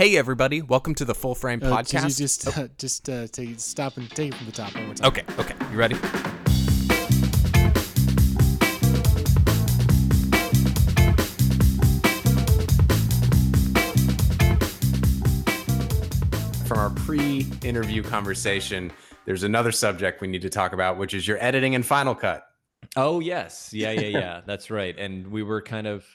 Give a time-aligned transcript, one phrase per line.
[0.00, 1.90] Hey everybody, welcome to the Full Frame Uh, Podcast.
[1.90, 4.86] Did you just uh, just uh, take stop and take it from the top one
[4.86, 5.08] more time?
[5.08, 5.54] Okay, okay.
[5.70, 5.94] You ready?
[16.64, 18.90] From our pre-interview conversation,
[19.26, 22.46] there's another subject we need to talk about, which is your editing and Final Cut.
[22.96, 24.40] Oh yes, yeah, yeah, yeah.
[24.46, 24.98] That's right.
[24.98, 26.06] And we were kind of,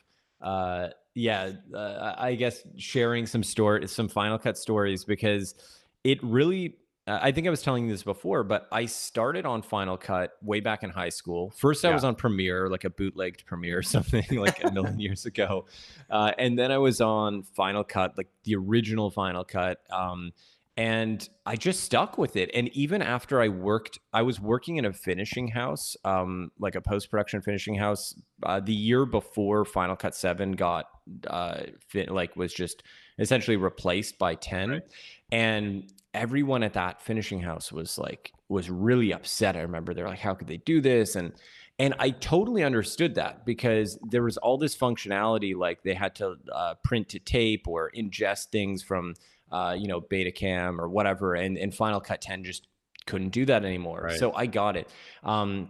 [0.42, 5.56] uh, yeah, uh, I guess sharing some story, some Final Cut stories because
[6.04, 6.78] it really.
[7.08, 10.32] Uh, I think I was telling you this before, but I started on Final Cut
[10.42, 11.52] way back in high school.
[11.52, 15.26] First, I was on Premiere, like a bootlegged Premiere or something, like a million years
[15.26, 15.66] ago,
[16.10, 19.80] uh, and then I was on Final Cut, like the original Final Cut.
[19.90, 20.34] Um,
[20.78, 22.52] and I just stuck with it.
[22.54, 26.82] And even after I worked, I was working in a finishing house, um, like a
[26.82, 30.88] post production finishing house, uh, the year before Final Cut Seven got
[31.28, 32.84] uh, fit, like was just
[33.20, 34.82] essentially replaced by ten,
[35.32, 39.56] and everyone at that finishing house was like was really upset.
[39.56, 41.32] I remember they're like, "How could they do this?" and
[41.78, 46.38] and I totally understood that because there was all this functionality, like they had to
[46.54, 49.14] uh, print to tape or ingest things from
[49.52, 52.68] uh, you know, Betacam or whatever, and and Final Cut 10 just
[53.06, 54.02] couldn't do that anymore.
[54.06, 54.18] Right.
[54.20, 54.90] So I got it.
[55.24, 55.70] Um,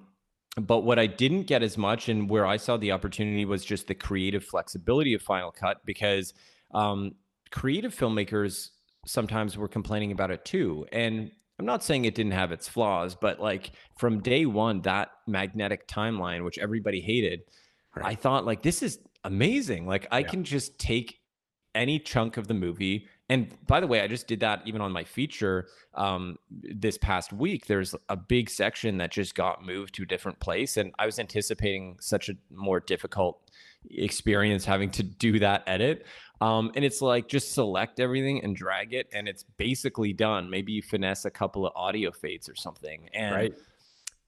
[0.58, 3.88] but what I didn't get as much, and where I saw the opportunity, was just
[3.88, 6.34] the creative flexibility of Final Cut because
[6.74, 7.16] um,
[7.52, 8.70] creative filmmakers
[9.06, 10.86] sometimes were complaining about it too.
[10.94, 15.10] And I'm not saying it didn't have its flaws, but like from day one, that
[15.28, 17.42] magnetic timeline, which everybody hated,
[17.96, 18.08] Right.
[18.12, 19.88] I thought like this is amazing.
[19.88, 20.28] Like I Yeah.
[20.28, 21.20] can just take
[21.74, 23.08] any chunk of the movie.
[23.30, 27.34] And by the way, I just did that even on my feature um, this past
[27.34, 27.66] week.
[27.66, 31.18] There's a big section that just got moved to a different place, and I was
[31.18, 33.42] anticipating such a more difficult
[33.90, 36.06] experience having to do that edit.
[36.42, 40.50] Um, and it's like just select everything and drag it, and it's basically done.
[40.50, 43.54] Maybe you finesse a couple of audio fades or something, and Right.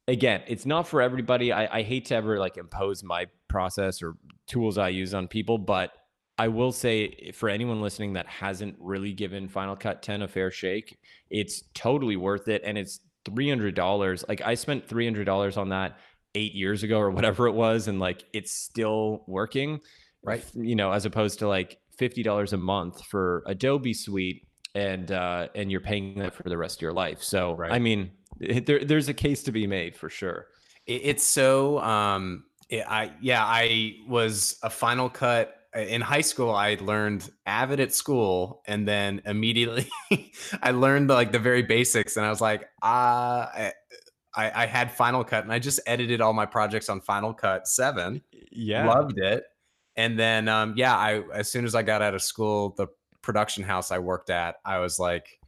[0.08, 1.52] again, it's not for everybody.
[1.52, 4.16] I, I hate to ever like impose my process or
[4.48, 5.97] tools I use on people, but
[6.38, 10.52] I will say for anyone listening that hasn't really given Final Cut 10 a fair
[10.52, 10.98] shake,
[11.30, 12.62] it's totally worth it.
[12.64, 14.28] And it's $300.
[14.30, 15.98] Like I spent $300 on that
[16.36, 17.88] eight years ago or whatever it was.
[17.88, 19.80] And like it's still working.
[20.24, 20.44] Right.
[20.54, 24.44] You know, as opposed to like $50 a month for Adobe Suite
[24.76, 27.24] and uh and you're paying that for the rest of your life.
[27.24, 27.72] So Right.
[27.72, 30.48] I mean, it, there, there's a case to be made for sure.
[30.86, 36.52] It, it's so um it, I yeah, I was a Final Cut in high school.
[36.52, 39.90] I learned Avid at school, and then immediately
[40.62, 43.72] I learned like the very basics, and I was like, ah.
[44.36, 47.68] I, I, had Final Cut, and I just edited all my projects on Final Cut
[47.68, 48.22] Seven.
[48.52, 48.88] Yeah.
[48.88, 49.46] loved it
[49.98, 52.88] and then um yeah i as soon as i got out of school the
[53.22, 55.40] production house i worked at i was like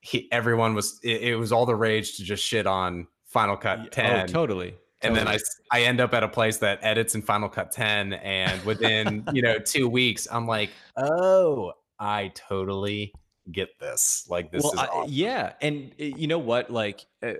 [0.00, 3.92] he, everyone was it, it was all the rage to just shit on final cut
[3.92, 4.74] 10 Oh, totally.
[5.02, 5.46] And then I, totally.
[5.72, 9.42] I end up at a place that edits in final cut 10 and within you
[9.42, 13.12] know two weeks i'm like oh i totally
[13.52, 16.70] get this like this well, is I- yeah, and uh, you know what?
[16.70, 17.34] Like, uh,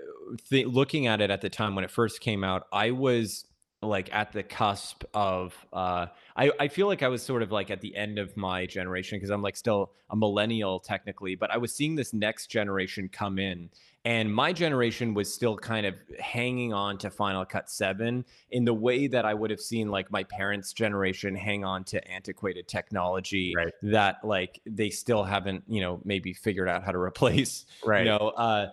[0.51, 3.45] th- looking at it at the time when it first came out, I was
[3.83, 5.55] like at the cusp of.
[5.73, 8.67] Uh, I I feel like I was sort of like at the end of my
[8.67, 13.09] generation because I'm like still a millennial technically, but I was seeing this next generation
[13.09, 13.71] come in.
[14.09, 18.73] And my generation was still kind of hanging on to Final Cut 7 in the
[18.73, 23.53] way that I would have seen like my parents' generation hang on to antiquated technology
[23.55, 23.75] Right.
[23.83, 28.07] that like they still haven't, you know, maybe figured out how to replace, right you
[28.07, 28.71] know, uh,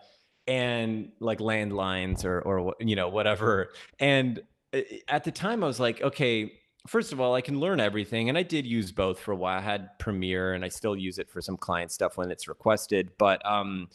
[0.47, 3.71] and like landlines or or you know whatever.
[3.99, 4.41] And
[4.73, 6.53] uh, at the time, I was like, okay,
[6.87, 9.57] first of all, I can learn everything, and I did use both for a while.
[9.59, 13.11] I had Premiere, and I still use it for some client stuff when it's requested,
[13.17, 13.89] but um.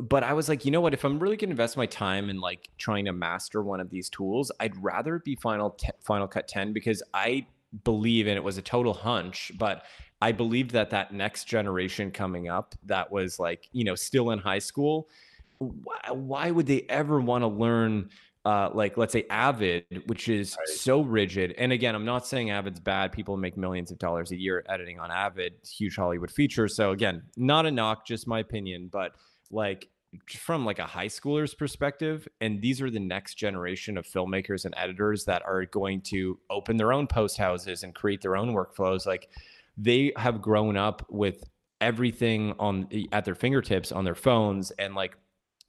[0.00, 0.94] But I was like, you know what?
[0.94, 3.90] If I'm really going to invest my time in like trying to master one of
[3.90, 7.46] these tools, I'd rather it be Final te- Final Cut 10 because I
[7.84, 9.84] believe, and it was a total hunch, but
[10.20, 14.38] I believed that that next generation coming up that was like, you know, still in
[14.38, 15.08] high school,
[15.58, 18.10] why, why would they ever want to learn
[18.44, 20.68] uh, like let's say Avid, which is Right.
[20.68, 21.54] so rigid.
[21.58, 23.12] And again, I'm not saying Avid's bad.
[23.12, 26.66] People make millions of dollars a year editing on Avid, huge Hollywood feature.
[26.66, 29.12] So again, not a knock, just my opinion, but
[29.52, 29.88] like
[30.28, 34.74] from like a high schooler's perspective and these are the next generation of filmmakers and
[34.76, 39.06] editors that are going to open their own post houses and create their own workflows
[39.06, 39.30] like
[39.78, 41.44] they have grown up with
[41.80, 45.16] everything on at their fingertips on their phones and like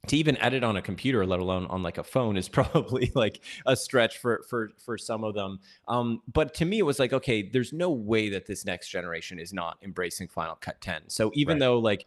[0.06, 3.40] to even edit on a computer let alone on like a phone is probably like
[3.66, 5.58] a stretch for for for some of them
[5.88, 9.38] um, but to me it was like okay there's no way that this next generation
[9.38, 11.60] is not embracing final cut 10 so even right.
[11.60, 12.06] though like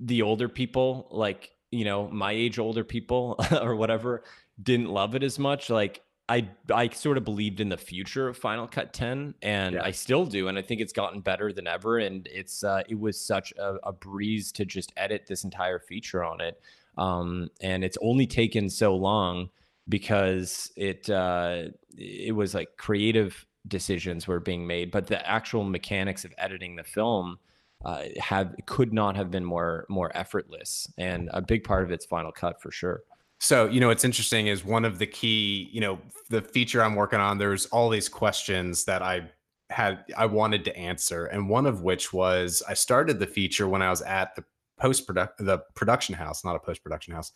[0.00, 4.24] the older people like you know my age older people or whatever
[4.62, 8.36] didn't love it as much like I I sort of believed in the future of
[8.36, 9.82] Final Cut 10, and yeah.
[9.82, 11.98] I still do, and I think it's gotten better than ever.
[11.98, 16.22] And it's uh, it was such a, a, breeze to just edit this entire feature
[16.22, 16.60] on it.
[16.98, 19.48] Um, and it's only taken so long
[19.88, 26.26] because it uh, it was like creative decisions were being made, but the actual mechanics
[26.26, 27.38] of editing the film
[27.84, 32.06] uh, have could not have been more more effortless, and a big part of it's
[32.06, 33.02] Final Cut for sure.
[33.40, 36.96] So, you know, what's interesting is one of the key, you know, the feature I'm
[36.96, 39.30] working on, there's all these questions that I
[39.70, 41.26] had, I wanted to answer.
[41.26, 44.44] And one of which was I started the feature when I was at the
[44.78, 47.32] post production the production house not a post production house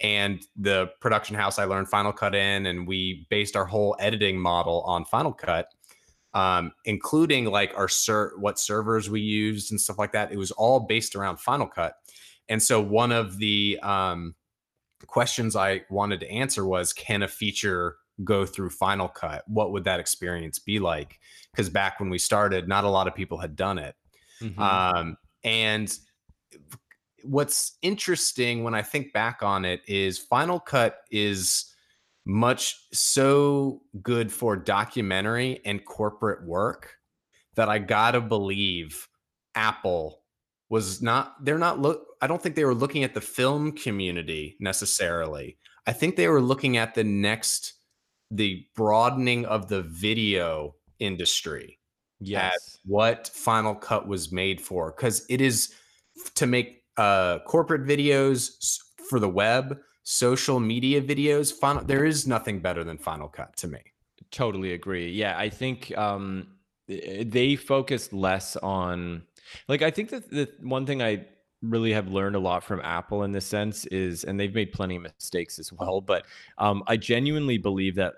[0.00, 4.38] and the production house i learned final cut in and we based our whole editing
[4.38, 5.74] model on final cut
[6.34, 10.50] um, including like our ser- what servers we used and stuff like that it was
[10.52, 11.96] all based around final cut.
[12.48, 14.34] And so one of the um,
[15.06, 19.42] questions i wanted to answer was can a feature go through final cut?
[19.48, 21.18] What would that experience be like?
[21.50, 23.94] Because back when we started not a lot of people had done it.
[24.40, 24.60] Mm-hmm.
[24.60, 25.96] um, and
[27.22, 31.73] what's interesting when I think back on it is Final Cut is
[32.26, 36.96] much so good for documentary and corporate work
[37.54, 39.08] that I gotta believe
[39.54, 40.22] Apple
[40.70, 44.56] was not they're not look I don't think they were looking at the film community
[44.58, 45.58] necessarily.
[45.86, 47.74] I think they were looking at the next
[48.30, 51.78] the broadening of the video industry.
[52.20, 52.78] Yes.
[52.86, 55.74] what Final Cut was made for cuz it is
[56.36, 58.78] to make uh, corporate videos
[59.08, 61.52] for the web, social media videos.
[61.52, 63.80] Final, there is nothing better than Final Cut to me.
[64.30, 65.10] Totally agree.
[65.10, 66.48] Yeah, I think um,
[66.86, 69.22] they focused less on,
[69.68, 71.26] like, I think that the one thing I
[71.62, 74.96] really have learned a lot from Apple in this sense is, and they've made plenty
[74.96, 76.26] of mistakes as well, but
[76.58, 78.14] um, I genuinely believe that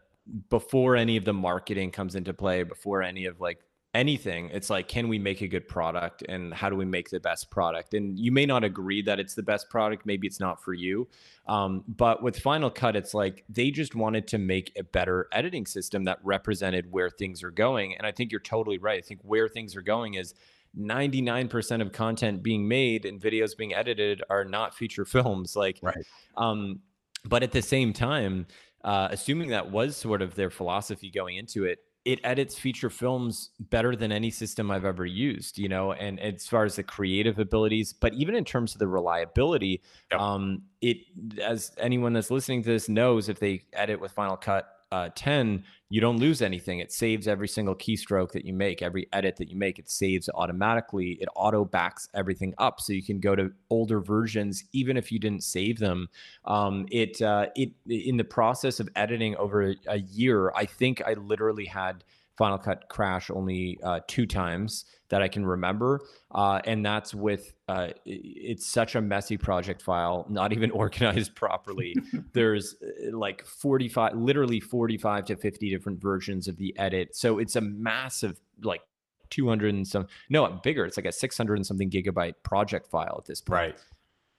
[0.51, 3.61] before any of the marketing comes into play, before any of like
[3.97, 7.19] anything it's like can we make a good product and how do we make the
[7.19, 7.95] best product?
[7.95, 11.09] And you may not agree that it's the best product maybe it's not for you
[11.49, 15.65] um, but with final cut it's like they just wanted to make a better editing
[15.65, 17.97] system that represented where things are going.
[17.97, 18.99] And i think you're totally right.
[18.99, 20.35] I think where things are going is
[20.79, 25.57] 99% of content being made and videos being edited are not feature films.
[25.57, 26.07] Like right.
[26.37, 26.81] um,
[27.25, 28.47] but at the same time
[28.85, 33.51] uh, assuming that was sort of their philosophy going into it it edits feature films
[33.59, 37.41] better than any system I've ever used, you know, and as far as the creative
[37.41, 39.83] abilities, but even in terms of the reliability,
[40.13, 40.21] yep.
[40.21, 40.99] um, it,
[41.43, 45.65] as anyone that's listening to this knows, if they edit with Final Cut uh, 10,
[45.89, 46.81] you don't lose anything.
[46.81, 50.29] It saves every single keystroke that you make, every edit that you make, it saves
[50.35, 51.13] automatically.
[51.21, 55.19] It auto backs everything up, so you can go to older versions even if you
[55.19, 56.09] didn't save them.
[56.45, 61.03] Um, it uh, it in the process of editing over a, a year, I think
[61.07, 62.03] I literally had
[62.37, 66.01] Final Cut crash only uh, two times that I can remember,
[66.33, 71.95] uh, and that's with uh, it's such a messy project file, not even organized properly.
[72.33, 77.57] There's uh, like 45, literally 45 to 50 different versions of the edit, so it's
[77.57, 78.83] a massive like
[79.31, 80.85] 200 and some no bigger.
[80.85, 83.59] It's like a 600 and something gigabyte project file at this point.
[83.59, 83.79] Right.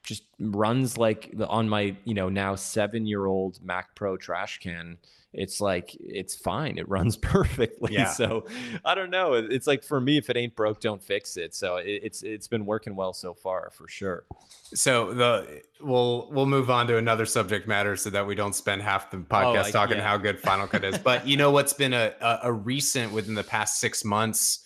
[0.07, 4.59] Just runs like the, on my you know now seven year old Mac Pro trash
[4.59, 4.97] can
[5.33, 6.77] it's like it's fine.
[6.77, 7.93] It runs perfectly.
[7.93, 8.11] Yeah.
[8.11, 8.45] So
[8.83, 9.33] I don't know.
[9.33, 11.53] It's like for me, if it ain't broke, don't fix it.
[11.53, 14.25] So it, it's it's been working well so far for sure.
[14.73, 18.81] So the we'll we'll move on to another subject matter so that we don't spend
[18.81, 20.07] half the oh, podcast oh, talking yeah.
[20.07, 20.97] how good Final Cut is.
[20.97, 24.59] But you know what's been a, a, a recent within the past six months,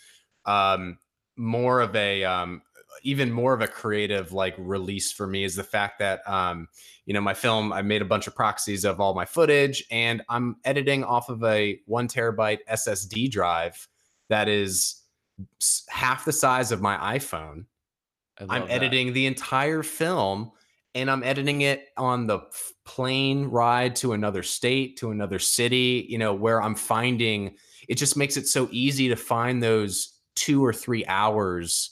[0.46, 1.00] um,
[1.36, 2.62] more of a um,
[3.04, 6.68] even more of a creative like release for me is the fact that um,
[7.06, 10.22] you know my film I made a bunch of proxies of all my footage and
[10.30, 13.88] I'm editing off of a one terabyte SSD drive
[14.30, 15.02] that is
[15.90, 17.66] half the size of my iPhone.
[18.40, 18.72] I'm that.
[18.72, 20.52] editing the entire film
[20.96, 22.40] and I'm editing it on the
[22.86, 27.56] plane ride to another state, to another city, you know, where I'm finding
[27.88, 31.91] it just makes it so easy to find those two or three hours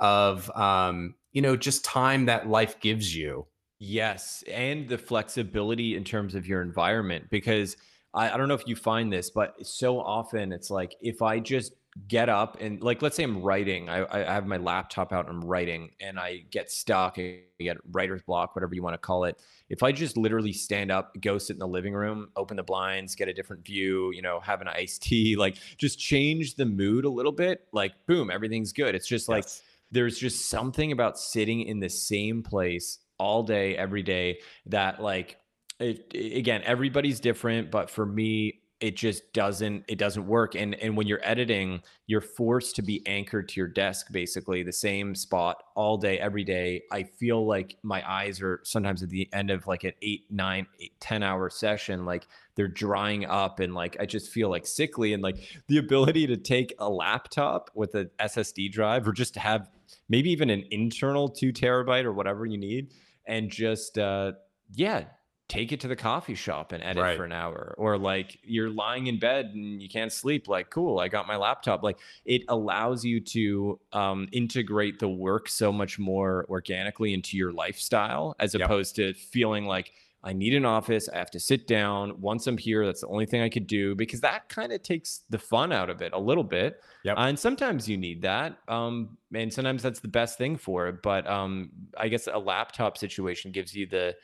[0.00, 3.46] of um, you know, just time that life gives you.
[3.78, 7.76] Yes, and the flexibility in terms of your environment because
[8.14, 11.40] I, I don't know if you find this, but so often it's like if I
[11.40, 11.74] just
[12.08, 15.36] get up and like let's say I'm writing, I, I have my laptop out and
[15.36, 19.24] I'm writing and I get stuck, I get writer's block, whatever you want to call
[19.24, 19.40] it.
[19.68, 23.14] If I just literally stand up, go sit in the living room, open the blinds,
[23.14, 27.04] get a different view, you know, have an iced tea, like just change the mood
[27.04, 28.94] a little bit, like boom, everything's good.
[28.94, 29.62] It's just like Yes.
[29.90, 35.38] There's just something about sitting in the same place all day, every day that like
[35.78, 40.54] it, again, everybody's different, but for me, it just doesn't it doesn't work.
[40.54, 44.72] And and when you're editing you're forced to be anchored to your desk basically the
[44.72, 46.82] same spot all day every day.
[46.92, 50.66] I feel like my eyes are sometimes at the end of like an eight nine
[50.78, 55.14] eight, 10 hour session like they're drying up and like i just feel like sickly.
[55.14, 55.38] And like
[55.68, 59.70] the ability to take a laptop with a ssd drive or just have
[60.08, 62.92] maybe even an internal two terabyte or whatever you need
[63.26, 64.32] and just uh
[64.74, 65.04] yeah
[65.48, 67.16] take it to the coffee shop and edit Right.
[67.16, 70.98] for an hour or like you're lying in bed and you can't sleep like cool
[70.98, 76.00] i got my laptop like it allows you to um, integrate the work so much
[76.00, 78.62] more organically into your lifestyle as Yep.
[78.62, 82.58] opposed to feeling like i need an office i have to sit down once i'm
[82.58, 85.72] here that's the only thing i could do because that kind of takes the fun
[85.72, 87.18] out of it a little bit Yep.
[87.18, 91.02] Uh, and sometimes you need that um, and sometimes that's the best thing for it
[91.02, 94.16] but um, i guess a laptop situation gives you the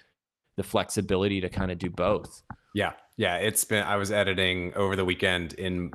[0.57, 2.43] the flexibility to kind of do both.
[2.75, 3.37] Yeah, yeah.
[3.37, 3.85] It's been.
[3.85, 5.93] I was editing over the weekend in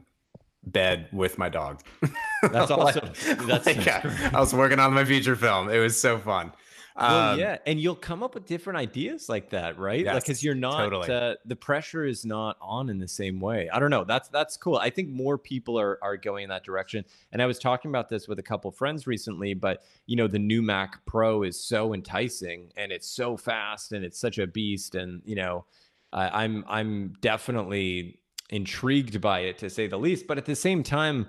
[0.63, 1.81] bed with my dog.
[2.51, 3.11] That's awesome.
[3.13, 4.33] That's like, that's I, great.
[4.33, 5.69] I was working on my feature film.
[5.69, 6.51] It was so fun.
[6.97, 10.03] Well, Um, yeah, and you'll come up with different ideas like that, right?
[10.03, 11.09] like, because you're not totally.
[11.13, 13.69] uh, the pressure is not on in the same way.
[13.71, 14.03] I don't know.
[14.03, 14.77] That's that's cool.
[14.77, 17.05] I think more people are are going in that direction.
[17.31, 20.39] And I was talking about this with a couple friends recently, but you know, the
[20.39, 24.95] new Mac Pro is so enticing and it's so fast and it's such a beast.
[24.95, 25.65] And you know,
[26.11, 30.25] I, I'm I'm definitely intrigued by it to say the least.
[30.25, 31.27] But at the same time,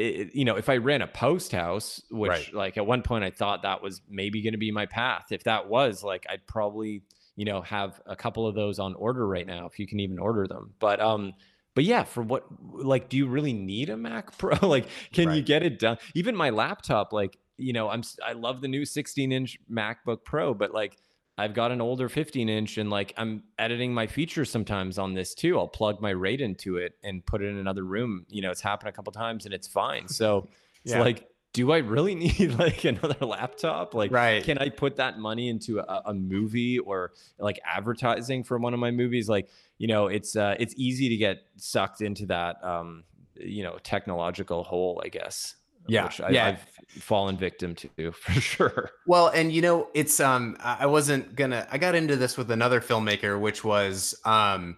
[0.00, 2.54] it, you know, if I ran a post house, which Right.
[2.54, 5.26] like at one point I thought that was maybe going to be my path.
[5.30, 7.02] If that was like, I'd probably,
[7.36, 10.18] you know, have a couple of those on order right now, if you can even
[10.18, 10.74] order them.
[10.78, 11.34] But, um,
[11.74, 14.56] but yeah, for what, like, do you really need a Mac Pro?
[14.66, 15.98] like, can you get it done?
[16.14, 20.54] Even my laptop, like, you know, I'm, I love the new 16 inch MacBook Pro,
[20.54, 20.96] but like,
[21.40, 25.34] I've got an older 15 inch and like I'm editing my features sometimes on this
[25.34, 25.58] too.
[25.58, 28.26] I'll plug my RAID into it and put it in another room.
[28.28, 30.06] You know, it's happened a couple times and it's fine.
[30.08, 30.48] So
[30.84, 33.94] it's like, do I really need like another laptop?
[33.94, 34.44] Like, Right.
[34.44, 38.80] can I put that money into a, a movie or like advertising for one of
[38.80, 39.28] my movies?
[39.28, 43.04] Like, you know, it's uh, it's easy to get sucked into that, um,
[43.34, 45.56] you know, technological hole, I guess.
[45.88, 46.46] Yeah, which I, yeah.
[46.46, 48.90] I've fallen victim to for sure.
[49.06, 52.50] Well, and you know, it's um I I wasn't gonna I got into this with
[52.50, 54.76] another filmmaker, which was um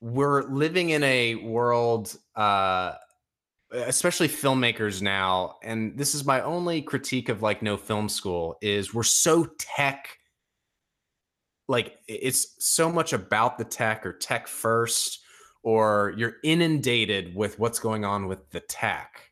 [0.00, 2.94] we're living in a world uh
[3.72, 8.92] especially filmmakers now, and this is my only critique of like no film school, is
[8.92, 10.18] we're so tech
[11.68, 15.20] like it's so much about the tech or tech first,
[15.62, 19.31] or you're inundated with what's going on with the tech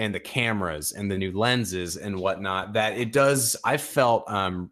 [0.00, 4.70] and the cameras and the new lenses and whatnot that it does i felt um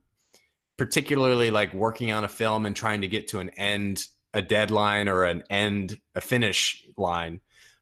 [0.79, 5.07] particularly like working on a film and trying to get to an end a deadline
[5.07, 7.41] or an end a finish line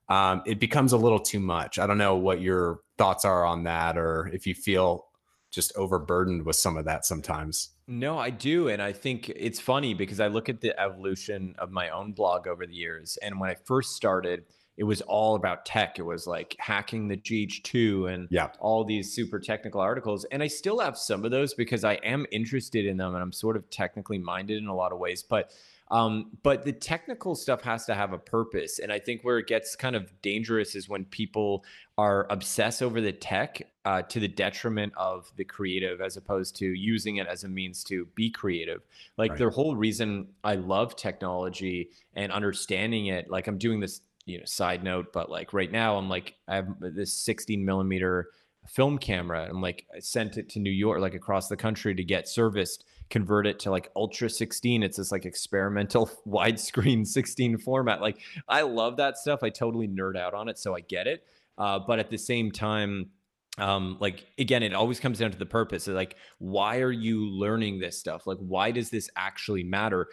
[0.08, 3.62] um it becomes a little too much i don't know what your thoughts are on
[3.62, 5.06] that or if you feel
[5.52, 8.66] just overburdened with some of that sometimes No, I do.
[8.68, 12.48] And I think it's funny because I look at the evolution of my own blog
[12.48, 13.16] over the years.
[13.22, 14.42] And when I first started,
[14.76, 15.98] it was all about tech.
[15.98, 18.50] It was like hacking the GH2 and Yeah.
[18.60, 20.24] all these super technical articles.
[20.26, 23.32] And I still have some of those because I am interested in them and I'm
[23.32, 25.22] sort of technically minded in a lot of ways.
[25.22, 25.50] But
[25.88, 28.80] um, but the technical stuff has to have a purpose.
[28.80, 31.64] And I think where it gets kind of dangerous is when people
[31.96, 36.66] are obsessed over the tech uh, to the detriment of the creative as opposed to
[36.66, 38.82] using it as a means to be creative
[39.16, 39.38] like Right.
[39.38, 44.44] the whole reason i love technology and understanding it like i'm doing this you know
[44.44, 48.30] side note but like right now i'm like i have this 16 millimeter
[48.68, 52.04] film camera i'm like i sent it to new york like across the country to
[52.04, 58.00] get serviced convert it to like ultra 16 it's this like experimental widescreen 16 format.
[58.00, 58.18] Like
[58.48, 59.42] i love that stuff.
[59.42, 61.24] I totally nerd out on it so i get it.
[61.58, 63.10] Uh, but at the same time
[63.58, 65.86] um like again it always comes down to the purpose.
[65.86, 68.26] Like why are you learning this stuff?
[68.26, 70.08] Like why does this actually matter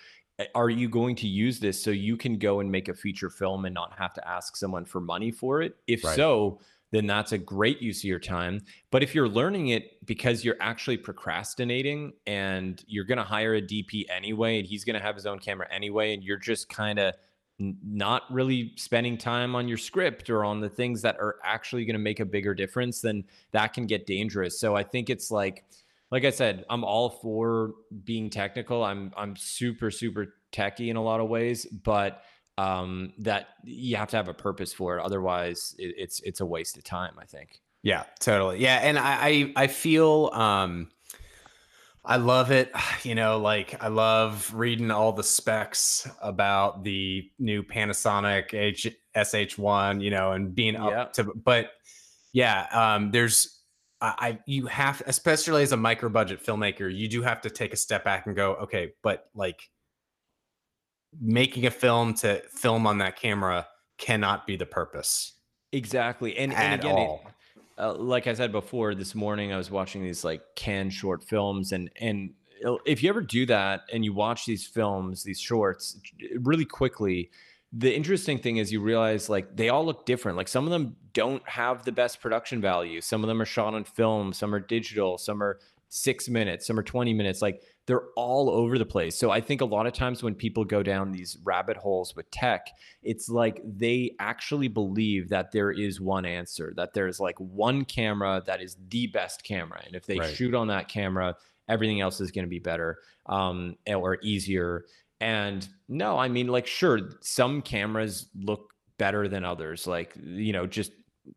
[0.56, 3.66] are you going to use this so you can go and make a feature film
[3.66, 6.16] and not have to ask someone for money for it if Right.
[6.16, 6.60] so
[6.92, 8.62] then that's a great use of your time
[8.92, 13.62] but if you're learning it because you're actually procrastinating and you're going to hire a
[13.62, 17.00] dp anyway and he's going to have his own camera anyway and you're just kind
[17.00, 17.14] of
[17.60, 21.94] not really spending time on your script or on the things that are actually going
[21.94, 24.60] to make a bigger difference, then that can get dangerous.
[24.60, 25.64] So I think it's like,
[26.14, 28.84] like I said, I'm all for being technical.
[28.84, 32.22] I'm I'm super super techy in a lot of ways, but
[32.60, 35.04] um, that you have to have a purpose for it.
[35.04, 37.16] Otherwise, it, it's it's a waste of time.
[37.18, 37.62] I think.
[37.82, 38.60] Yeah, totally.
[38.60, 40.92] Yeah, and I I, I feel um
[42.06, 42.72] I love it.
[43.04, 50.02] You know, like I love reading all the specs about the new Panasonic H SH1,
[50.02, 51.72] you know, and being up to but
[52.34, 53.63] yeah, um there's
[54.06, 57.78] I, you have especially as a micro budget filmmaker, you do have to take a
[57.78, 59.70] step back and go, okay, but like
[61.22, 63.68] making a film to film on that camera
[63.98, 65.34] cannot be the purpose
[65.74, 67.20] Exactly, and, at and again, it,
[67.80, 71.72] uh, like I said before, this morning I was watching these like Cannes short films,
[71.72, 72.30] and and
[72.86, 76.00] if you ever do that and you watch these films, these shorts,
[76.42, 77.32] really quickly,
[77.76, 80.38] the interesting thing is you realize like they all look different.
[80.38, 83.02] Like some of them don't have the best production value.
[83.02, 84.32] Some of them are shot on film.
[84.32, 85.18] Some are digital.
[85.18, 86.68] Some are six minutes.
[86.68, 87.42] Some are twenty minutes.
[87.42, 89.16] Like they're all over the place.
[89.18, 92.30] So I think a lot of times when people go down these rabbit holes with
[92.32, 92.68] tech,
[93.02, 98.42] it's like they actually believe that there is one answer, that there's like one camera
[98.46, 99.82] that is the best camera.
[99.86, 100.34] And if they Right.
[100.34, 101.36] shoot on that camera,
[101.68, 104.86] everything else is going to be better um, or easier.
[105.24, 110.68] And no, I mean, like, sure, some cameras look better than others, like, you know,
[110.68, 110.92] just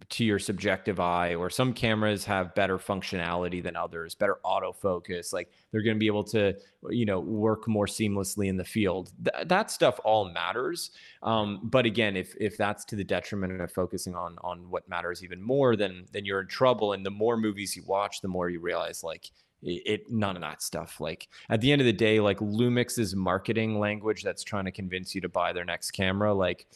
[0.09, 5.33] to your subjective eye, or some cameras have better functionality than others, better autofocus.
[5.33, 6.57] Like, they're going to be able to,
[6.90, 9.12] you know, work more seamlessly in the field.
[9.23, 10.90] Th- that stuff all matters.
[11.23, 15.23] Um, but again, if if that's to the detriment of focusing on on what matters
[15.23, 16.93] even more, then then you're in trouble.
[16.93, 19.31] And the more movies you watch, the more you realize like
[19.66, 21.00] it, it none of that stuff.
[21.00, 25.14] Like at the end of the day, like Lumix's marketing language that's trying to convince
[25.14, 26.66] you to buy their next camera, like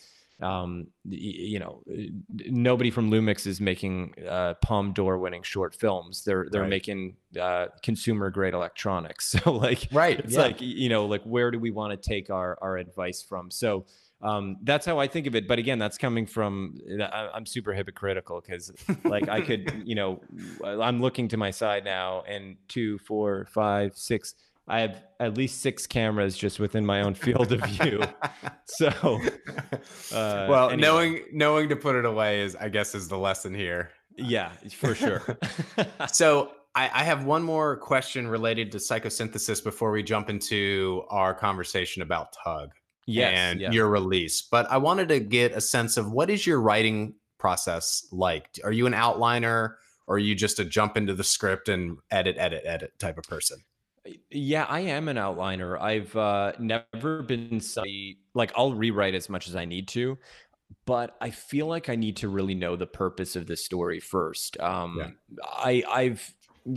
[0.42, 1.96] um you know uh,
[2.46, 6.70] nobody from lumix is making uh Palme d'Or winning short films they're they're Right.
[6.70, 10.18] making uh consumer grade electronics so like Right.
[10.18, 10.40] it's yeah.
[10.40, 13.84] like you know like where do we want to take our our advice from so
[14.22, 17.72] um that's how i think of it but again that's coming from I- i'm super
[17.72, 18.70] hypocritical because
[19.04, 20.20] like i could you know
[20.64, 24.34] i'm looking to my side now and two four five six
[24.68, 28.02] i have at least six cameras just within my own field of view
[28.66, 28.88] so
[30.12, 30.76] uh, well, anyway.
[30.80, 33.90] knowing knowing to put it away is, I guess, is the lesson here.
[34.16, 35.38] yeah for sure
[36.12, 42.00] So I have one more question related to psychosynthesis before we jump into our conversation
[42.02, 42.70] about Tugg
[43.10, 43.70] yes and yeah.
[43.70, 44.42] your release.
[44.42, 48.60] But I wanted to get a sense of what is your writing process like?
[48.64, 49.74] Are you an outliner
[50.06, 53.24] or are you just a jump into the script and edit, edit, edit type of
[53.24, 53.62] person?
[54.30, 55.80] Yeah, I am an outliner.
[55.80, 60.18] I've uh, never been somebody like I'll rewrite as much as I need to,
[60.86, 64.58] but I feel like I need to really know the purpose of the story first.
[64.58, 65.10] Um, Yeah.
[65.44, 66.34] I I've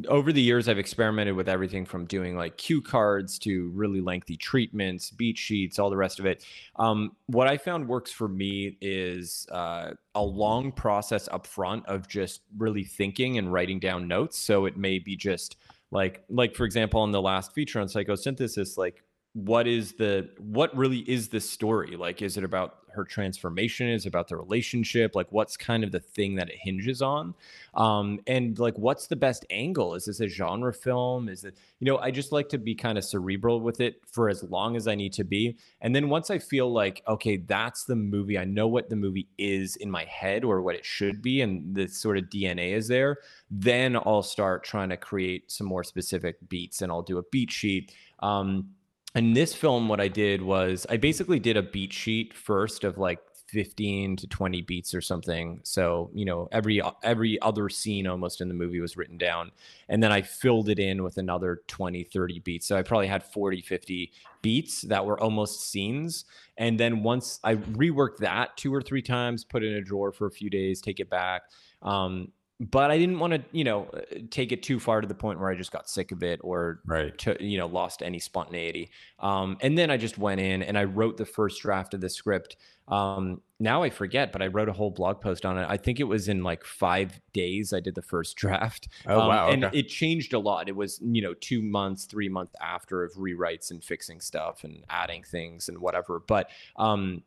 [0.07, 4.37] over the years I've experimented with everything from doing like cue cards to really lengthy
[4.37, 6.45] treatments, beat sheets, all the rest of it.
[6.77, 12.07] Um, what I found works for me is uh, a long process up front of
[12.07, 14.37] just really thinking and writing down notes.
[14.39, 15.57] So it may be just
[15.93, 20.75] like like for example on the last feature on psychosynthesis like what is the what
[20.75, 25.27] really is the story like is it about her transformation is about the relationship like
[25.31, 27.33] what's kind of the thing that it hinges on
[27.75, 31.85] um and like what's the best angle is this a genre film is it you
[31.85, 34.87] know i just like to be kind of cerebral with it for as long as
[34.87, 38.45] i need to be and then once i feel like okay that's the movie i
[38.45, 41.87] know what the movie is in my head or what it should be and the
[41.87, 43.17] sort of dna is there
[43.55, 47.51] then I'll start trying to create some more specific beats and I'll do a beat
[47.51, 47.93] sheet.
[48.19, 48.69] Um,
[49.15, 52.97] and this film, what I did was I basically did a beat sheet first of
[52.97, 53.19] like
[53.53, 55.59] 15 to 20 beats or something.
[55.63, 59.51] So, you know, every every other scene almost in the movie was written down.
[59.89, 62.67] And then I filled it in with another 20, 30 beats.
[62.67, 66.25] So I probably had 40, 50 beats that were almost scenes.
[66.57, 70.11] And then once I reworked that two or three times, put it in a drawer
[70.11, 71.43] for a few days, take it back.
[71.83, 75.15] Um, but I didn't want to, you know, uh, take it too far to the
[75.15, 77.17] point where I just got sick of it or Right.
[77.19, 78.91] to, you know, lost any spontaneity.
[79.19, 82.09] Um, and then I just went in and I wrote the first draft of the
[82.09, 82.55] script.
[82.87, 85.65] Um, now I forget, but I wrote a whole blog post on it.
[85.67, 88.87] I think it was in like five days I did the first draft.
[89.07, 89.49] Oh, Um, wow.
[89.49, 90.69] And it changed a lot.
[90.69, 94.83] It was, you know, two months, three months after of rewrites and fixing stuff and
[94.89, 96.19] adding things and whatever.
[96.19, 97.23] But, um,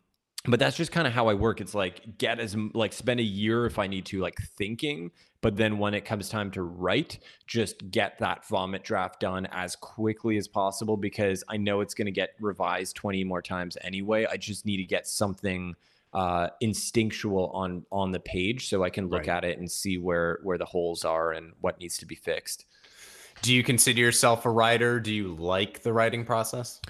[0.49, 1.61] but that's just kind of how I work.
[1.61, 5.57] It's like get as like spend a year if I need to like thinking, but
[5.57, 10.37] then when it comes time to write just get that vomit draft done as quickly
[10.39, 14.37] as possible because i know it's going to get revised 20 more times anyway i
[14.37, 15.77] just need to get something
[16.15, 19.29] uh, instinctual on on the page so i can look Right.
[19.29, 22.65] at it and see where where the holes are and what needs to be fixed
[23.43, 24.99] Do you consider yourself a writer?
[24.99, 26.81] Do you like the writing process?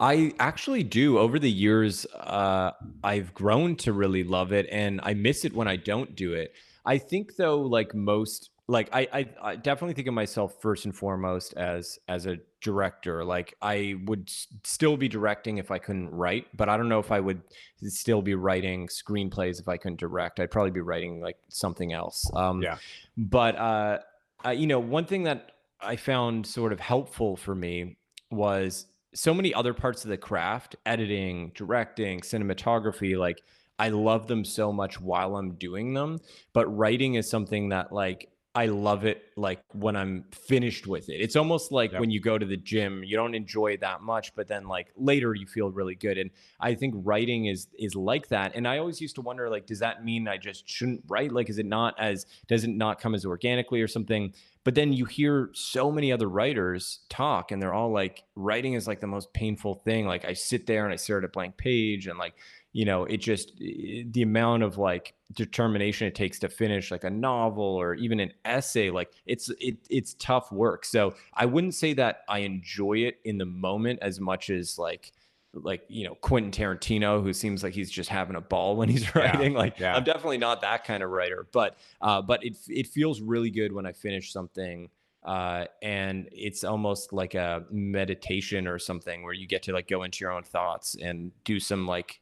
[0.00, 1.18] I actually do.
[1.18, 2.72] Over the years, uh,
[3.04, 6.54] I've grown to really love it, and I miss it when I don't do it.
[6.86, 10.96] I think, though, like most, like I, I, I definitely think of myself first and
[10.96, 13.24] foremost as as a director.
[13.24, 16.98] Like I would s- still be directing if I couldn't write, but I don't know
[17.00, 17.42] if I would
[17.82, 20.40] still be writing screenplays if I couldn't direct.
[20.40, 22.24] I'd probably be writing like something else.
[22.34, 22.78] Um, Yeah.
[23.18, 23.98] But uh,
[24.46, 27.98] uh, you know, one thing that I found sort of helpful for me
[28.30, 33.42] was so many other parts of the craft editing directing cinematography like
[33.78, 36.18] i love them so much while i'm doing them
[36.52, 41.20] but writing is something that like i love it like when i'm finished with it.
[41.20, 42.00] It's almost like Yep.
[42.00, 44.88] when you go to the gym you don't enjoy it that much but then like
[44.96, 48.78] later you feel really good and i think writing is is like that and i
[48.78, 51.30] always used to wonder like does that mean i just shouldn't write?
[51.32, 54.34] Like is it not as does it not come as organically or something?
[54.62, 58.86] But then you hear so many other writers talk and they're all like writing is
[58.86, 60.06] like the most painful thing.
[60.06, 62.34] Like i sit there and i stare at a blank page and like
[62.72, 67.10] you know it just the amount of like determination it takes to finish like a
[67.10, 71.92] novel or even an essay like it's it, it's tough work so i wouldn't say
[71.92, 75.12] that i enjoy it in the moment as much as like
[75.52, 79.02] like you know Quentin Tarantino, who seems like he's just having a ball when he's
[79.14, 79.54] Yeah, writing.
[79.54, 79.96] Like yeah.
[79.96, 83.72] I'm definitely not that kind of writer, but uh, but it it feels really good
[83.72, 84.90] when I finish something,
[85.24, 90.02] uh, and it's almost like a meditation or something where you get to like go
[90.02, 92.20] into your own thoughts and do some like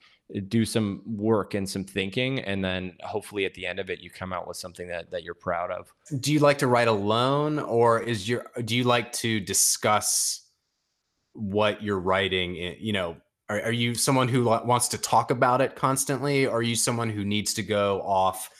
[0.48, 4.10] do some work and some thinking, and then hopefully at the end of it you
[4.10, 5.92] come out with something that that you're proud of.
[6.20, 10.42] Do you like to write alone, or is your do you like to discuss
[11.32, 12.54] what you're writing?
[12.56, 13.16] You know,
[13.48, 16.46] are, are you someone who wants to talk about it constantly?
[16.46, 18.50] Or are you someone who needs to go off,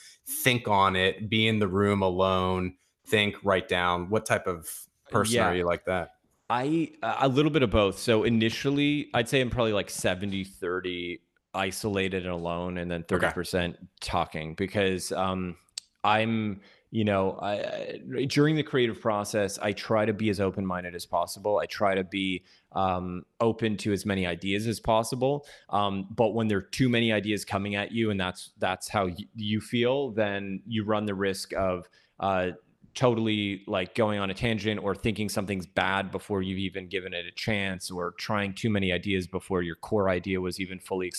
[0.43, 2.75] think on it, be in the room alone,
[3.07, 4.09] think, write down?
[4.09, 4.67] What type of
[5.11, 5.49] person Yeah.
[5.49, 6.11] are you like that?
[6.49, 7.99] I a little bit of both.
[7.99, 11.21] So initially, I'd say I'm probably like 70 30
[11.53, 15.55] isolated and alone and then 30% talking because um
[16.03, 20.95] I'm you know, I, I during the creative process, I try to be as open-minded
[20.95, 21.59] as possible.
[21.59, 25.45] I try to be um, open to as many ideas as possible.
[25.69, 29.05] Um, but when there are too many ideas coming at you, and that's that's how
[29.05, 31.87] y- you feel, then you run the risk of
[32.19, 32.51] uh,
[32.95, 37.25] totally like going on a tangent or thinking something's bad before you've even given it
[37.25, 41.11] a chance or trying too many ideas before your core idea was even fully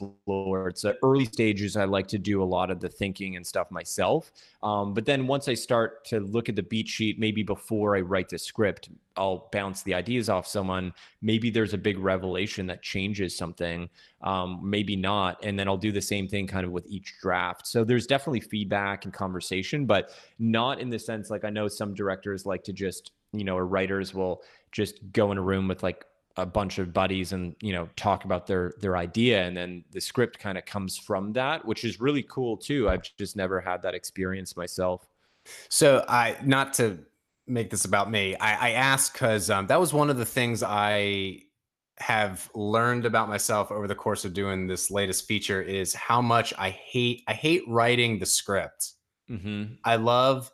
[0.00, 3.70] explored so early stages i like to do a lot of the thinking and stuff
[3.70, 4.30] myself.
[4.62, 8.00] Um, but then once i start to look at the beat sheet maybe before i
[8.00, 10.92] write the script i'll bounce the ideas off someone.
[11.22, 13.88] Maybe there's a big revelation that changes something
[14.22, 15.44] um, maybe not.
[15.44, 17.66] And then i'll do the same thing kind of with each draft.
[17.66, 21.94] So there's definitely feedback and conversation but not in the sense like I know some
[21.94, 25.82] directors like to just, you know, or writers will just go in a room with
[25.82, 26.04] like
[26.38, 30.00] a bunch of buddies and, you know, talk about their their idea and then the
[30.00, 32.88] script kind of comes from that, which is really cool too.
[32.88, 35.06] I've just never had that experience myself.
[35.68, 36.98] So I not to
[37.46, 38.36] make this about me.
[38.36, 41.42] I, I asked because um, that was one of the things I
[41.98, 46.54] have learned about myself over the course of doing this latest feature is how much
[46.56, 48.92] I hate I hate writing the script.
[49.28, 49.74] Mm-hmm.
[49.84, 50.50] I love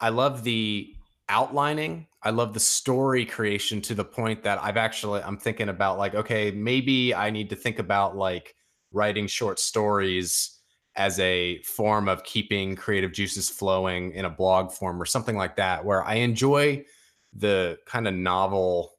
[0.00, 0.94] I love the
[1.28, 2.06] outlining.
[2.22, 6.14] I love the story creation to the point that I've actually I'm thinking about like
[6.14, 8.54] okay, maybe I need to think about like
[8.92, 10.58] writing short stories
[10.96, 15.56] as a form of keeping creative juices flowing in a blog form or something like
[15.56, 16.84] that where I enjoy
[17.32, 18.92] the kind of novel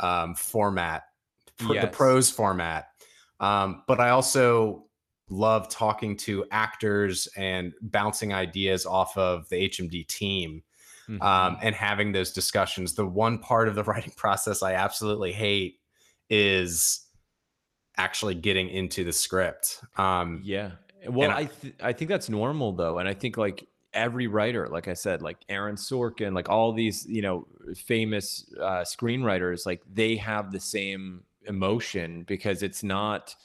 [0.00, 1.04] um, format,
[1.58, 2.88] pr- the prose format.
[3.38, 4.86] Um, but I also
[5.28, 10.62] love talking to actors and bouncing ideas off of the HMD team
[11.08, 11.22] Mm-hmm.
[11.22, 12.94] um, and having those discussions.
[12.94, 15.78] The one part of the writing process I absolutely hate
[16.28, 17.00] is
[17.96, 19.80] actually getting into the script.
[19.96, 20.72] Um, Yeah.
[21.08, 24.68] Well, I- I th- I think that's normal though, and I think like every writer,
[24.68, 29.82] like I said, like Aaron Sorkin, like all these you know famous uh, screenwriters, like
[29.92, 33.36] they have the same emotion because it's not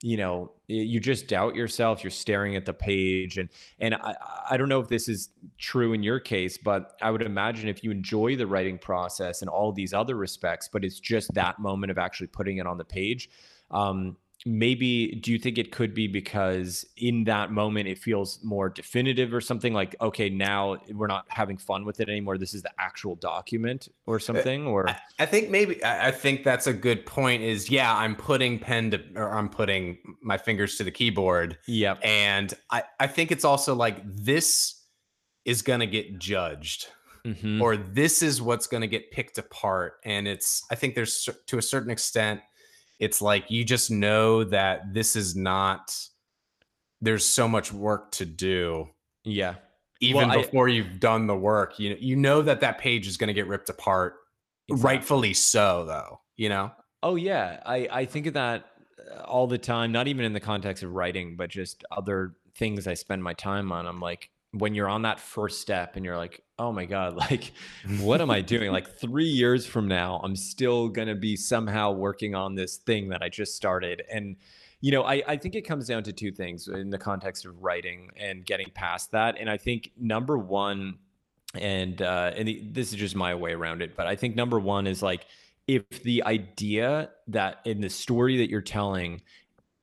[0.00, 3.48] you know you just doubt yourself you're staring at the page and
[3.80, 4.14] and I,
[4.50, 7.82] I don't know if this is true in your case but i would imagine if
[7.82, 11.90] you enjoy the writing process and all these other respects but it's just that moment
[11.90, 13.28] of actually putting it on the page
[13.70, 18.68] um, maybe do you think it could be because in that moment it feels more
[18.68, 22.38] definitive or something like okay now we're not having fun with it anymore.
[22.38, 24.88] This is the actual document or uh, something or?
[24.88, 28.92] I, I think maybe I think that's a good point is yeah I'm putting pen
[28.92, 31.98] to or I'm putting my fingers to the keyboard yep.
[32.04, 34.84] and I I think it's also like this
[35.44, 36.88] is going to get judged
[37.26, 37.60] Mhm.
[37.60, 41.58] or this is what's going to get picked apart and it's I think there's to
[41.58, 42.40] a certain extent
[42.98, 45.94] it's like you just know that this is not
[47.00, 48.88] there's so much work to do
[49.24, 49.54] yeah
[50.00, 53.16] even Well, I- before you've done the work you you know that that page is
[53.16, 54.14] going to get ripped apart
[54.68, 54.84] Exactly.
[54.96, 58.64] rightfully so though you know Oh yeah, I I think of that
[59.16, 59.92] uh, all the time.
[59.92, 63.70] Not even in the context of writing, but just other things I spend my time
[63.70, 63.86] on.
[63.86, 67.52] I'm like, when you're on that first step, and you're like, oh my god, like,
[68.00, 68.72] what am I doing?
[68.72, 73.22] Like three years from now, I'm still gonna be somehow working on this thing that
[73.22, 74.02] I just started.
[74.10, 74.36] And
[74.80, 77.62] you know, I I think it comes down to two things in the context of
[77.62, 79.36] writing and getting past that.
[79.38, 80.98] And I think number one,
[81.54, 84.58] and uh, and the, this is just my way around it, but I think number
[84.58, 85.26] one is like
[85.66, 89.20] if the idea that in the story that you're telling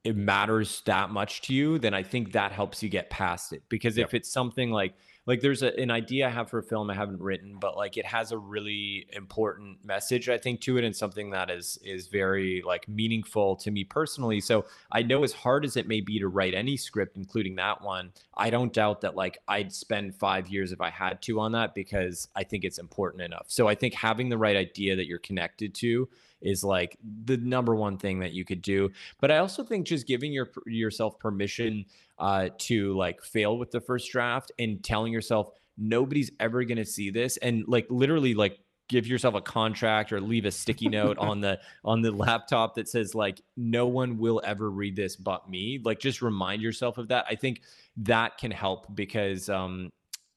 [0.06, 3.64] it matters that much to you then i think that helps you get past it.
[3.68, 4.08] Because Yep.
[4.08, 4.94] if it's something like
[5.26, 7.98] like there's a, an idea i have for a film i haven't written but like
[7.98, 12.08] it has a really important message i think to it and something that is is
[12.08, 14.40] very like meaningful to me personally.
[14.40, 17.82] So i know as hard as it may be to write any script including that
[17.82, 21.52] one i don't doubt that like i'd spend five years if i had to on
[21.54, 23.46] that because i think it's important enough.
[23.48, 26.08] So i think having the right idea that you're connected to
[26.42, 30.08] is like the number one thing that you could do but i also think just
[30.08, 31.86] giving your yourself permission
[32.18, 36.86] uh, to like fail with the first draft and telling yourself nobody's ever going to
[36.86, 41.18] see this and like literally like give yourself a contract or leave a sticky note
[41.20, 45.50] on the on the laptop that says like no one will ever read this but
[45.50, 47.26] me like just remind yourself of that.
[47.30, 47.62] I think
[47.98, 49.90] that can help because um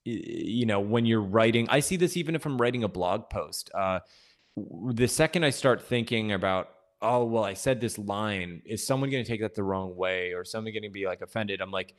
[0.05, 3.69] you know when you're writing i see this even if i'm writing a blog post
[3.75, 3.99] uh
[4.93, 6.69] the second i start thinking about
[7.01, 10.33] oh well i said this line is someone going to take that the wrong way
[10.33, 11.61] or someone going to be like offended?
[11.61, 11.95] I'm like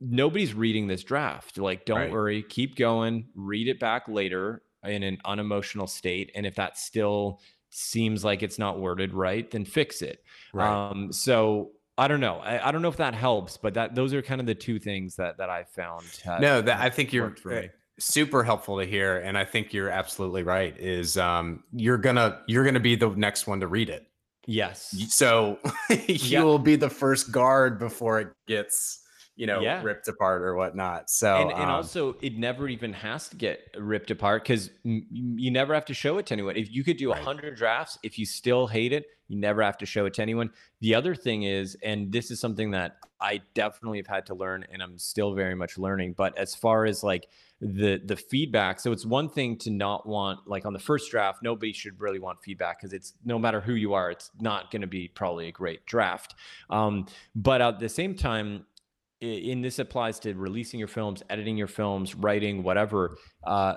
[0.00, 1.58] nobody's reading this draft.
[1.58, 2.10] Like don't Right.
[2.10, 2.42] worry.
[2.42, 3.26] Keep going.
[3.34, 7.40] Read it back later in an unemotional state and if that still
[7.70, 10.22] seems like it's not worded right then fix it.
[10.58, 12.36] Um so i don't know.
[12.38, 14.78] I, I don't know if that helps but that those are kind of the two
[14.78, 17.68] things that that i found had- no that i think you're uh, me.
[17.98, 22.64] Super helpful to hear and i think you're absolutely right is um you're gonna you're
[22.64, 24.06] gonna be the next one to read it
[24.46, 25.58] yes so
[26.08, 26.44] you Yeah.
[26.44, 29.02] will be the first guard before it gets
[29.34, 29.78] you know Yeah.
[29.78, 33.68] ripped apart or whatnot so and, and um, also it never even has to get
[33.78, 37.10] ripped apart because you never have to show it to anyone if you could do
[37.10, 37.20] a Right.
[37.20, 40.50] 100 drafts if you still hate it you never have to show it to anyone
[40.80, 44.64] the other thing is and this is something that i definitely have had to learn
[44.72, 47.26] and i'm still very much learning but as far as like
[47.60, 51.42] the the feedback so it's one thing to not want like on the first draft
[51.42, 54.82] nobody should really want feedback because it's no matter who you are it's not going
[54.82, 56.34] to be probably a great draft
[56.70, 58.66] um, but at the same time
[59.22, 63.16] i- and this applies to releasing your films, editing your films, writing, whatever.
[63.44, 63.76] Uh,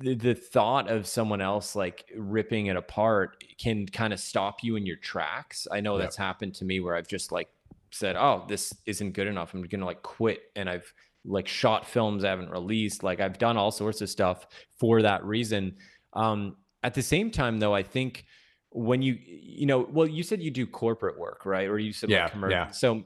[0.00, 4.76] the, the thought of someone else like ripping it apart can kind of stop you
[4.76, 5.66] in your tracks.
[5.70, 6.02] I know Yep.
[6.02, 7.48] that's happened to me where I've just like
[7.90, 9.54] said, "Oh, this isn't good enough.
[9.54, 10.92] I'm gonna like quit," and I've
[11.24, 13.02] like shot films I haven't released.
[13.02, 14.46] Like I've done all sorts of stuff
[14.78, 15.76] for that reason.
[16.12, 18.24] Um, at the same time, though, I think
[18.70, 21.68] when you you know, well, you said you do corporate work, right?
[21.68, 22.50] Or you said Yeah, like commercial.
[22.58, 22.70] yeah.
[22.70, 23.04] So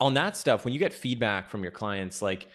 [0.00, 2.46] on that stuff, when you get feedback from your clients, like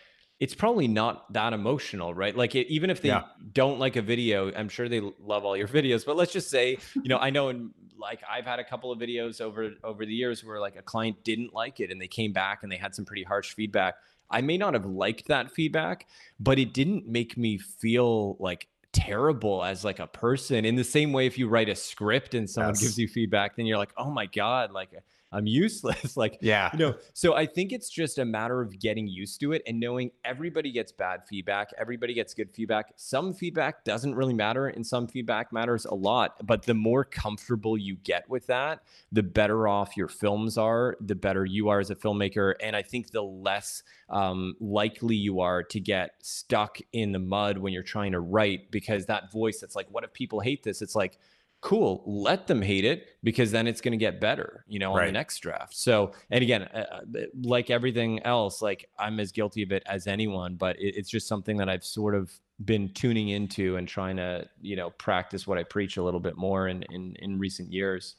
[0.43, 2.35] it's probably not that emotional, right?
[2.35, 3.21] Like it, even if they Yeah.
[3.53, 6.05] don't like a video, I'm sure they love all your videos.
[6.05, 8.99] But let's just say, you know, I know in like I've had a couple of
[8.99, 12.33] videos over over the years where like a client didn't like it and they came
[12.33, 13.95] back and they had some pretty harsh feedback.
[14.29, 16.07] I may not have liked that feedback,
[16.41, 21.13] but it didn't make me feel like terrible as like a person in the same
[21.13, 22.81] way if you write a script and someone Yes.
[22.81, 24.91] gives you feedback then you're like oh my god like
[25.33, 26.17] i'm useless.
[26.23, 26.69] Like yeah.
[26.73, 29.79] you know so i think it's just a matter of getting used to it and
[29.79, 32.93] knowing everybody gets bad feedback everybody gets good feedback.
[32.95, 37.77] Some feedback doesn't really matter and some feedback matters a lot but the more comfortable
[37.77, 41.89] you get with that the better off your films are the better you are as
[41.89, 47.11] a filmmaker and i think the less um, likely you are to get stuck in
[47.11, 50.39] the mud when you're trying to write because that voice that's like what if people
[50.39, 50.81] hate this?
[50.81, 51.17] It's like
[51.63, 55.05] cool let them hate it because then it's going to get better you know on
[55.05, 55.73] the next draft.
[55.73, 60.05] So and again uh, uh, like everything else like i'm as guilty of it as
[60.05, 62.29] anyone but it, it's just something that i've sort of
[62.65, 66.35] been tuning into and trying to you know practice what i preach a little bit
[66.35, 68.15] more in in, in recent years.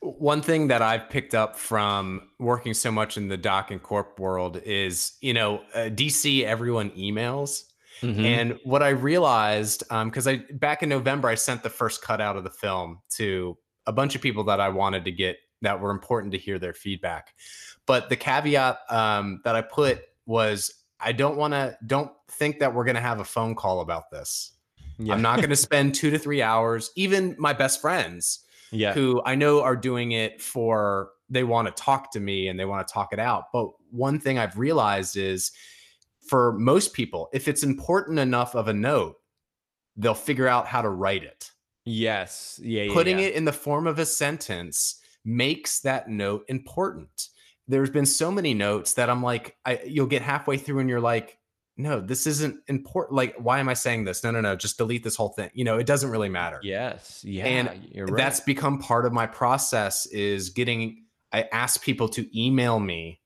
[0.00, 4.20] One thing that I've picked up from working so much in the doc and corp
[4.20, 7.64] world is, you know, uh, DC, everyone emails.
[8.02, 8.24] Mm-hmm.
[8.24, 12.20] And what I realized, because um, I back in November, I sent the first cut
[12.20, 15.80] out of the film to a bunch of people that I wanted to get that
[15.80, 17.34] were important to hear their feedback.
[17.86, 22.74] But the caveat um, that I put was, I don't want to, don't think that
[22.74, 24.52] we're going to have a phone call about this.
[24.98, 25.14] Yeah.
[25.14, 26.90] I'm not going to spend two to three hours.
[26.96, 28.92] Even my best friends, yeah.
[28.92, 32.64] who I know are doing it for they want to talk to me and they
[32.64, 33.44] want to talk it out.
[33.52, 35.52] But one thing I've realized is
[36.28, 39.16] for most people, if it's important enough of a note,
[39.96, 41.50] they'll figure out how to write it.
[41.84, 42.58] Yes.
[42.62, 42.92] Yeah.
[42.92, 43.26] Putting yeah.
[43.26, 47.28] it in the form of a sentence makes that note important.
[47.68, 51.00] There's been so many notes that I'm like, I, you'll get halfway through and you're
[51.00, 51.38] like,
[51.76, 53.16] no, this isn't important.
[53.16, 54.22] Like, why am I saying this?
[54.22, 55.50] No, no, no, just delete this whole thing.
[55.54, 56.60] You know, it doesn't really matter.
[56.62, 57.22] Yes.
[57.24, 57.46] Yeah.
[57.46, 58.16] And right.
[58.16, 63.20] that's become part of my process is getting, I ask people to email me.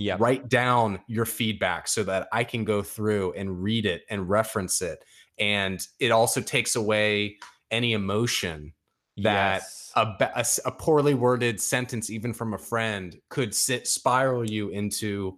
[0.00, 0.16] Yeah.
[0.18, 4.80] Write down your feedback so that I can go through and read it and reference
[4.80, 5.04] it.
[5.38, 7.36] And it also takes away
[7.70, 8.72] any emotion
[9.18, 9.92] that yes.
[9.94, 15.36] a, a, a poorly worded sentence, even from a friend, could sit spiral you into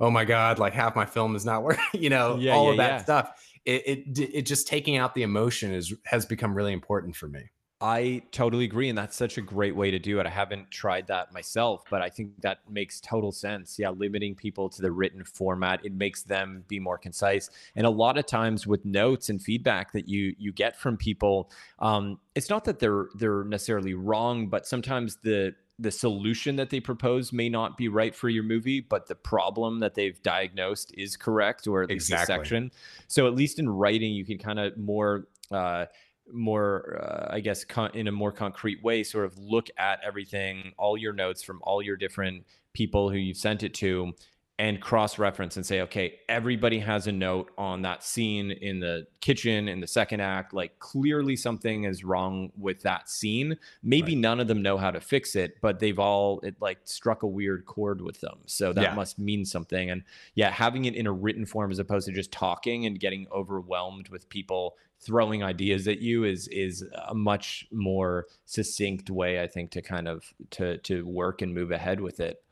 [0.00, 2.70] oh my god like half my film is not working you know yeah, all yeah,
[2.70, 3.02] of that yeah.
[3.02, 7.28] stuff it, it it just taking out the emotion is has become really important for
[7.28, 7.42] me
[7.82, 8.90] I totally agree.
[8.90, 10.26] And that's such a great way to do it.
[10.26, 13.78] I haven't tried that myself, but I think that makes total sense.
[13.78, 17.48] Yeah, limiting people to the written format, it makes them be more concise.
[17.76, 21.50] And a lot of times with notes and feedback that you you get from people,
[21.78, 26.78] um, it's not that they're they're necessarily wrong, but sometimes the the solution that they
[26.78, 31.16] propose may not be right for your movie, but the problem that they've diagnosed is
[31.16, 32.34] correct, or at least exactly.
[32.34, 32.70] a section.
[33.08, 35.86] So at least in writing, you can kind of more, uh,
[36.32, 40.72] more, uh, I guess, con- in a more concrete way, sort of look at everything,
[40.78, 44.12] all your notes from all your different people who you've sent it to,
[44.60, 49.06] and cross reference and say, okay, everybody has a note on that scene in the
[49.22, 50.52] kitchen in the second act.
[50.52, 53.56] Like clearly something is wrong with that scene.
[53.82, 54.20] Maybe right.
[54.20, 57.26] none of them know how to fix it, but they've all, it like struck a
[57.26, 58.40] weird chord with them.
[58.44, 58.94] So that yeah.
[58.94, 59.90] must mean something.
[59.90, 60.02] And
[60.34, 64.10] yeah, having it in a written form as opposed to just talking and getting overwhelmed
[64.10, 69.70] with people throwing ideas at you is is a much more succinct way i think
[69.70, 72.42] to kind of to to work and move ahead with it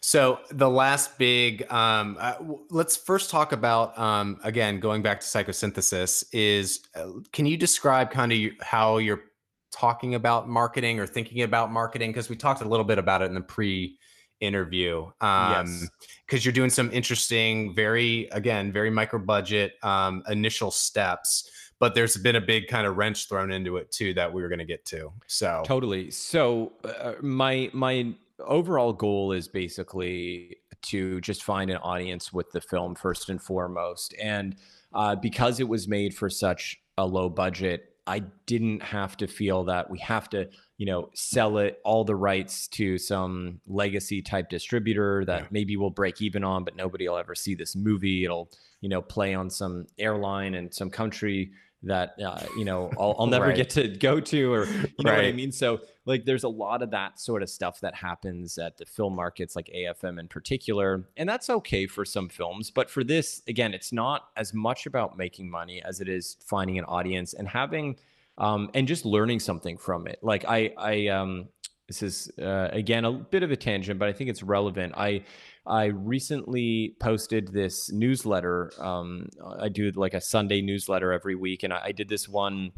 [0.00, 2.34] so the last big, um, uh,
[2.70, 6.24] let's first talk about um, again going back to psychosynthesis.
[6.32, 9.22] Is uh, can you describe kind of how you're
[9.70, 12.10] talking about marketing or thinking about marketing?
[12.10, 13.96] Because we talked a little bit about it in the pre
[14.40, 15.04] interview.
[15.20, 15.88] Um, yes.
[16.26, 21.48] Because you're doing some interesting, very again, very micro budget um, initial steps
[21.82, 24.48] but there's been a big kind of wrench thrown into it too that we were
[24.48, 25.12] going to get to.
[25.26, 26.12] So totally.
[26.12, 32.60] So uh, my my overall goal is basically to just find an audience with the
[32.60, 34.14] film first and foremost.
[34.22, 34.54] And
[34.94, 39.64] uh, because it was made for such a low budget, I didn't have to feel
[39.64, 44.48] that we have to, you know, sell it all the rights to some legacy type
[44.50, 45.48] distributor that yeah.
[45.50, 48.24] maybe we'll break even on, but nobody will ever see this movie.
[48.24, 51.50] It'll, you know, play on some airline and some country
[51.82, 53.56] that uh, you know I'll, I'll never right.
[53.56, 55.16] get to go to or you know right.
[55.16, 58.58] what I mean so like there's a lot of that sort of stuff that happens
[58.58, 62.88] at the film markets like AFM in particular and that's okay for some films but
[62.88, 66.84] for this again it's not as much about making money as it is finding an
[66.84, 67.96] audience and having
[68.38, 71.48] um, and just learning something from it like I I um
[71.88, 75.24] this is uh, again a bit of a tangent but I think it's relevant I
[75.66, 78.72] I recently posted this newsletter.
[78.78, 82.72] Um, I do like a Sunday newsletter every week, and I, I did this one.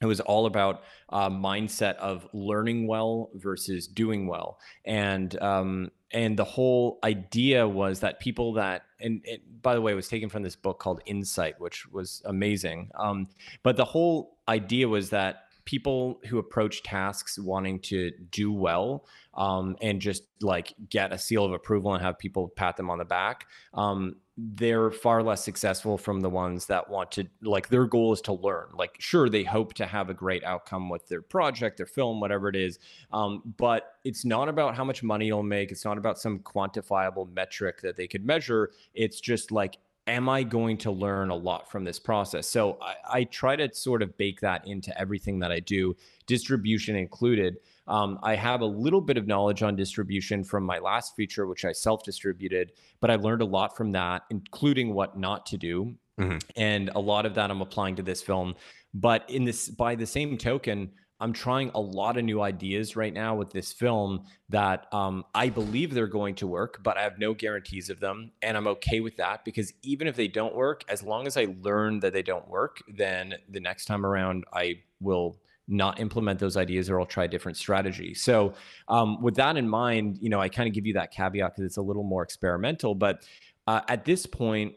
[0.00, 6.38] It was all about uh, mindset of learning well versus doing well, and um, and
[6.38, 10.28] the whole idea was that people that and, and, by the way, it was taken
[10.28, 12.90] from this book called Insight, which was amazing.
[12.96, 13.28] Um,
[13.64, 19.04] but the whole idea was that people who approach tasks wanting to do well
[19.34, 22.96] um, and just like get a seal of approval and have people pat them on
[22.96, 27.86] the back um, they're far less successful from the ones that want to like their
[27.86, 28.68] goal is to learn.
[28.72, 32.48] Like sure they hope to have a great outcome with their project their film whatever
[32.48, 32.78] it is
[33.12, 35.70] um, but it's not about how much money you'll make.
[35.70, 38.70] It's not about some quantifiable metric that they could measure.
[38.94, 39.76] It's just like
[40.08, 42.48] am I going to learn a lot from this process?
[42.48, 45.94] So I, I, try to sort of bake that into everything that I do,
[46.26, 47.58] distribution included.
[47.86, 51.64] Um, I have a little bit of knowledge on distribution from my last feature, which
[51.64, 55.94] I self distributed, but I learned a lot from that, including what not to do.
[56.18, 56.38] Mm-hmm.
[56.56, 58.54] And a lot of that I'm applying to this film.
[58.94, 60.90] But in this, by the same token,
[61.20, 65.48] I'm trying a lot of new ideas right now with this film that um, I
[65.48, 68.30] believe they're going to work, but I have no guarantees of them.
[68.42, 71.48] And I'm okay with that because even if they don't work, as long as I
[71.62, 76.56] learn that they don't work, then the next time around I will not implement those
[76.56, 78.14] ideas or I'll try a different strategy.
[78.14, 78.54] So,
[78.88, 81.66] um, with that in mind, you know, I kind of give you that caveat because
[81.66, 82.94] it's a little more experimental.
[82.94, 83.26] But
[83.66, 84.74] uh, at this point,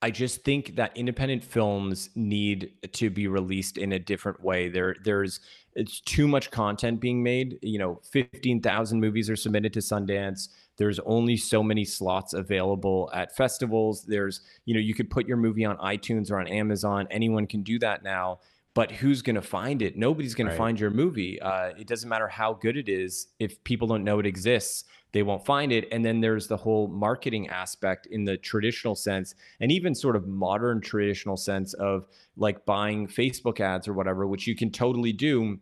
[0.00, 4.68] I just think that independent films need to be released in a different way.
[4.68, 5.40] There, there's
[5.74, 7.58] it's too much content being made.
[7.62, 10.48] You know, fifteen thousand movies are submitted to Sundance.
[10.76, 14.04] There's only so many slots available at festivals.
[14.04, 17.06] There's, you know, you could put your movie on iTunes or on Amazon.
[17.10, 18.40] Anyone can do that now
[18.74, 19.96] but who's going to find it?
[19.96, 20.54] Nobody's going right.
[20.54, 21.40] to find your movie.
[21.40, 23.28] Uh, it doesn't matter how good it is.
[23.38, 25.88] If people don't know it exists, they won't find it.
[25.92, 30.26] And then there's the whole marketing aspect in the traditional sense, and even sort of
[30.26, 32.06] modern traditional sense of
[32.36, 35.58] like buying Facebook ads or whatever, which you can totally do.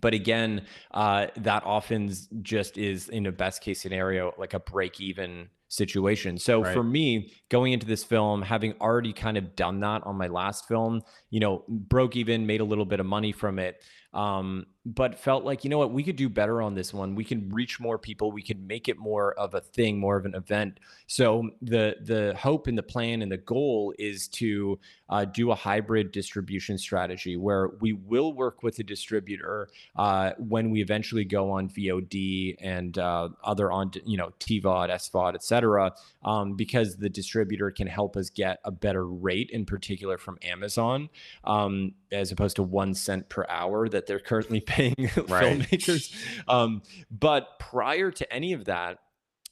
[0.00, 5.00] But again, uh, that often just is in a best case scenario, like a break
[5.00, 6.36] even situation.
[6.36, 6.74] So right.
[6.74, 10.68] for me, going into this film, having already kind of done that on my last
[10.68, 11.00] film,
[11.30, 13.82] you know, broke even, made a little bit of money from it
[14.12, 17.24] um, but felt like you know what we could do better on this one we
[17.24, 20.34] can reach more people we can make it more of a thing more of an
[20.34, 24.78] event so the the hope and the plan and the goal is to
[25.10, 30.70] uh, do a hybrid distribution strategy where we will work with a distributor uh, when
[30.70, 35.92] we eventually go on VOD and uh, other on you know TVOD, SVOD, etc.
[36.24, 41.08] Um, because the distributor can help us get a better rate, in particular from Amazon,
[41.44, 46.14] um, as opposed to one cent per hour that they're currently paying filmmakers.
[46.48, 48.98] Um, but prior to any of that,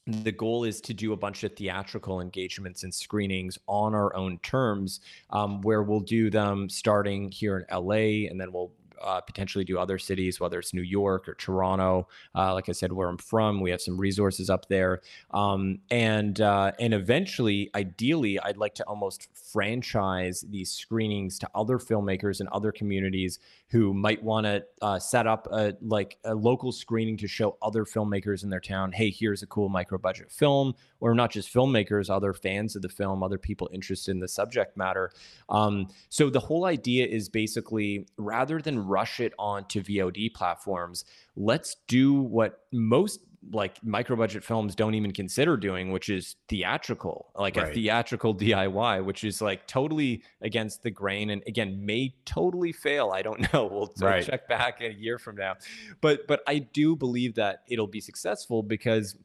[0.07, 4.39] the goal is to do a bunch of theatrical engagements and screenings on our own
[4.39, 8.71] terms, um, where we'll do them starting here in LA, and then we'll
[9.01, 12.07] uh, potentially do other cities, whether it's New York or Toronto.
[12.35, 16.39] Uh, like I said, where I'm from, we have some resources up there, um, and
[16.41, 22.49] uh, and eventually, ideally, I'd like to almost franchise these screenings to other filmmakers and
[22.49, 23.39] other communities
[23.71, 27.85] who might want to uh, set up a like a local screening to show other
[27.85, 32.09] filmmakers in their town, hey, here's a cool micro budget film, or not just filmmakers,
[32.09, 35.11] other fans of the film, other people interested in the subject matter.
[35.49, 41.05] Um, so the whole idea is basically rather than rush it onto VOD platforms,
[41.35, 43.19] let's do what most
[43.51, 47.69] like micro budget films don't even consider doing, which is theatrical, like right.
[47.69, 53.11] a theatrical DIY, which is like totally against the grain and again may totally fail.
[53.11, 53.65] I don't know.
[53.65, 54.25] We'll right.
[54.25, 55.55] check back a year from now.
[56.01, 59.15] But but I do believe that it'll be successful because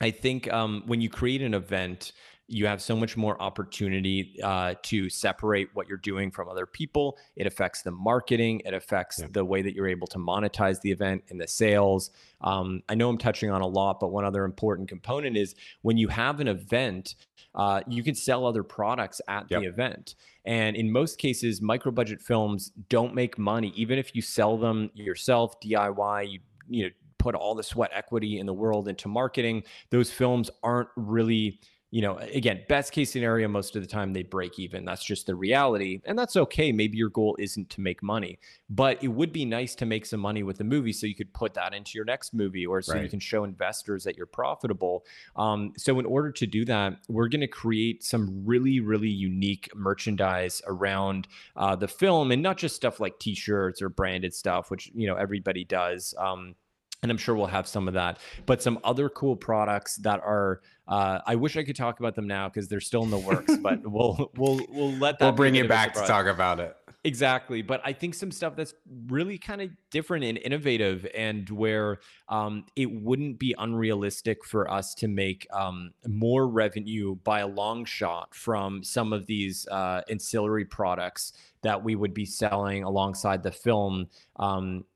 [0.00, 2.12] I think um, when you create an event,
[2.46, 7.16] you have so much more opportunity uh, to separate what you're doing from other people.
[7.36, 9.28] It affects the marketing, it affects yeah.
[9.30, 12.10] the way that you're able to monetize the event and the sales.
[12.42, 15.96] Um, I know I'm touching on a lot, but one other important component is when
[15.96, 17.14] you have an event,
[17.54, 19.60] uh, you can sell other products at yep.
[19.60, 20.14] the event.
[20.44, 24.90] And in most cases, micro budget films don't make money, even if you sell them
[24.94, 26.90] yourself, DIY, you you know
[27.24, 29.62] put all the sweat equity in the world into marketing.
[29.88, 31.58] Those films aren't really
[31.94, 34.84] you know, again, best case scenario, most of the time they break even.
[34.84, 36.00] That's just the reality.
[36.06, 36.72] And that's okay.
[36.72, 40.18] Maybe your goal isn't to make money, but it would be nice to make some
[40.18, 42.94] money with the movie so you could put that into your next movie or so
[42.94, 43.04] right.
[43.04, 45.04] you can show investors that you're profitable.
[45.36, 49.70] Um, so, in order to do that, we're going to create some really, really unique
[49.76, 54.68] merchandise around uh, the film and not just stuff like t shirts or branded stuff,
[54.68, 56.12] which, you know, everybody does.
[56.18, 56.56] Um,
[57.04, 58.18] and I'm sure we'll have some of that.
[58.46, 62.26] But some other cool products that are uh, I wish I could talk about them
[62.26, 65.26] now because they're still in the works, but we'll we'll we'll let that.
[65.26, 66.74] We'll bring you back to talk about it.
[67.06, 68.72] Exactly, but I think some stuff that's
[69.08, 71.98] really kind of different and innovative, and where
[72.30, 77.84] um, it wouldn't be unrealistic for us to make um, more revenue by a long
[77.84, 83.52] shot from some of these uh, ancillary products that we would be selling alongside the
[83.52, 84.86] film, um,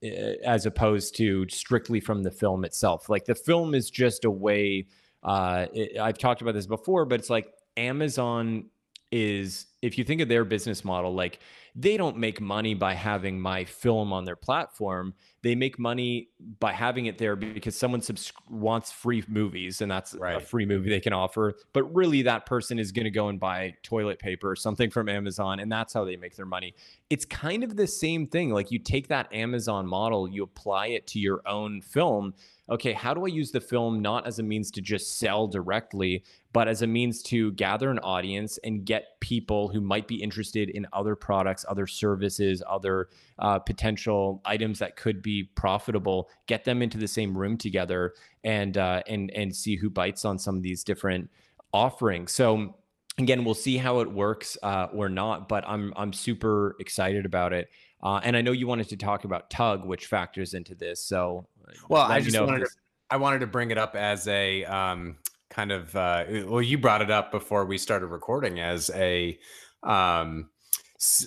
[0.42, 3.10] as opposed to strictly from the film itself.
[3.10, 4.86] Like the film is just a way
[5.22, 8.66] uh, it, I've talked about this before, but it's like Amazon
[9.10, 11.40] is, if you think of their business model, like
[11.74, 15.14] they don't make money by having my film on their platform.
[15.42, 20.14] They make money by having it there because someone subs- wants free movies and that's
[20.16, 20.36] right.
[20.36, 21.54] a free movie they can offer.
[21.72, 25.08] But really, that person is going to go and buy toilet paper or something from
[25.08, 26.74] Amazon, and that's how they make their money.
[27.10, 28.50] It's kind of the same thing.
[28.50, 32.34] Like you take that Amazon model, you apply it to your own film
[32.70, 36.22] okay, how do I use the film not as a means to just sell directly,
[36.52, 40.68] but as a means to gather an audience and get people who might be interested
[40.70, 43.08] in other products, other services, other
[43.38, 46.28] uh, potential items that could be profitable.
[46.46, 48.14] Get them into the same room together
[48.44, 51.30] and uh, and and see who bites on some of these different
[51.72, 52.32] offerings.
[52.32, 52.74] So
[53.18, 55.48] again, we'll see how it works uh, or not.
[55.48, 57.68] But I'm I'm super excited about it.
[58.02, 61.02] Uh, and I know you wanted to talk about Tugg, which factors into this.
[61.02, 61.46] So,
[61.88, 62.74] well, I just wanted this...
[62.74, 62.80] to,
[63.10, 65.16] I wanted to bring it up as a um,
[65.50, 69.38] kind of uh, well, you brought it up before we started recording as a
[69.82, 70.50] um,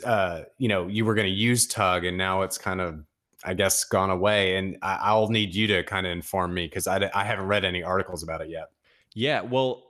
[0.05, 3.03] uh, you know you were going to use Tugg, and now it's kind of
[3.43, 4.57] I guess gone away.
[4.57, 7.65] And I, will need you to kind of inform me because I, I haven't read
[7.65, 8.69] any articles about it yet.
[9.13, 9.83] Yeah, well,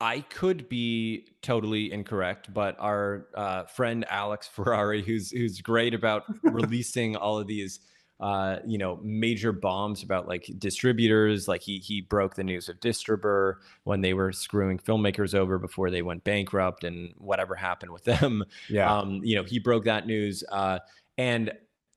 [0.00, 6.24] I could be totally incorrect, but our uh, friend Alex Ferrari, who's who's great about
[6.44, 7.80] releasing all of these,
[8.20, 11.48] uh, you know, major bombs about like distributors.
[11.48, 15.90] Like he he broke the news of Distribber when they were screwing filmmakers over before
[15.90, 18.44] they went bankrupt and whatever happened with them.
[18.68, 20.44] Yeah, um, you know, he broke that news.
[20.48, 20.78] Uh,
[21.16, 21.52] and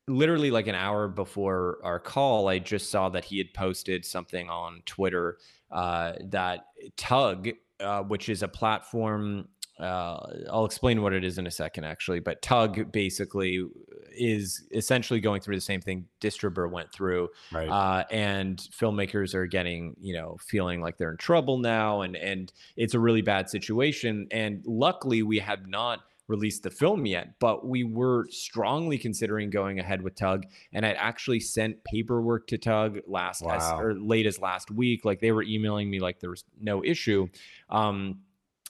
[0.07, 4.49] literally like an hour before our call, I just saw that he had posted something
[4.49, 5.37] on Twitter
[5.69, 6.65] uh, that
[6.97, 9.47] Tugg uh, which is a platform.
[9.79, 10.19] Uh,
[10.51, 12.19] I'll explain what it is in a second, actually.
[12.19, 13.65] But Tugg basically
[14.15, 17.67] is essentially going through the same thing Distribber went through, right.
[17.67, 22.51] uh, and filmmakers are getting, you know, feeling like they're in trouble now, and and
[22.75, 24.27] it's a really bad situation.
[24.31, 29.79] And luckily, we have not released the film yet, but we were strongly considering going
[29.79, 30.45] ahead with Tugg.
[30.73, 33.55] And I'd actually sent paperwork to Tugg last wow.
[33.55, 35.05] as, or late as last week.
[35.05, 37.27] Like they were emailing me like there was no issue.
[37.69, 38.19] Um,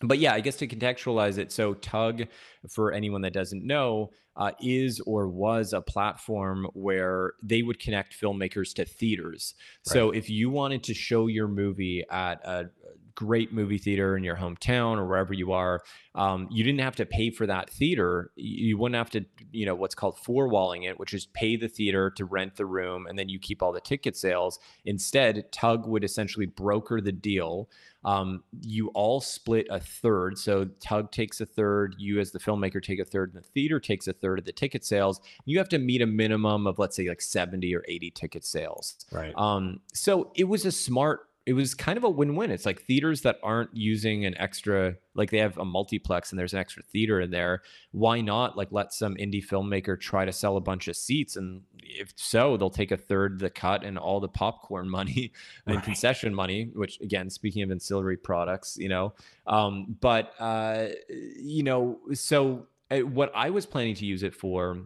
[0.03, 2.27] but yeah, I guess to contextualize it, so Tugg,
[2.69, 8.19] for anyone that doesn't know, uh, is or was a platform where they would connect
[8.19, 9.53] filmmakers to theaters.
[9.85, 9.93] Right.
[9.93, 12.69] So if you wanted to show your movie at a
[13.15, 15.81] great movie theater in your hometown or wherever you are,
[16.15, 18.31] um, you didn't have to pay for that theater.
[18.35, 21.67] You wouldn't have to, you know, what's called four walling it, which is pay the
[21.67, 24.59] theater to rent the room and then you keep all the ticket sales.
[24.85, 27.69] Instead, Tugg would essentially broker the deal.
[28.03, 30.37] Um, you all split a third.
[30.37, 33.79] So Tugg takes a third, you as the filmmaker take a third, and the theater
[33.79, 35.21] takes a third of the ticket sales.
[35.45, 38.97] You have to meet a minimum of, let's say, like 70 or 80 ticket sales.
[39.11, 39.33] Right.
[39.35, 42.51] Um, so it was a smart it was kind of a win-win.
[42.51, 46.53] It's like theaters that aren't using an extra, like they have a multiplex and there's
[46.53, 47.63] an extra theater in there.
[47.91, 51.37] Why not like let some indie filmmaker try to sell a bunch of seats?
[51.37, 55.33] And if so, they'll take a third the cut and all the popcorn money
[55.65, 55.85] and right.
[55.85, 59.13] concession money, which again, speaking of ancillary products, you know,
[59.47, 64.85] um, but uh, you know, so uh, what I was planning to use it for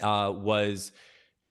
[0.00, 0.90] uh, was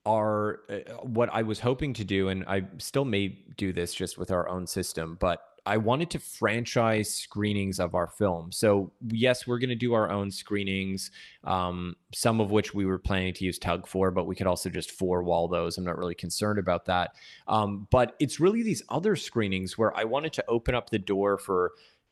[0.06, 4.18] are uh, what I was hoping to do, and I still may do this just
[4.18, 8.52] with our own system, but I wanted to franchise screenings of our film.
[8.52, 11.10] So yes, we're going to do our own screenings,
[11.44, 14.70] um, some of which we were planning to use Tugg for, but we could also
[14.70, 15.78] just four wall those.
[15.78, 17.16] I'm not really concerned about that.
[17.48, 21.40] Um, but it's really these other screenings where I wanted to open up the door
[21.40, 21.72] for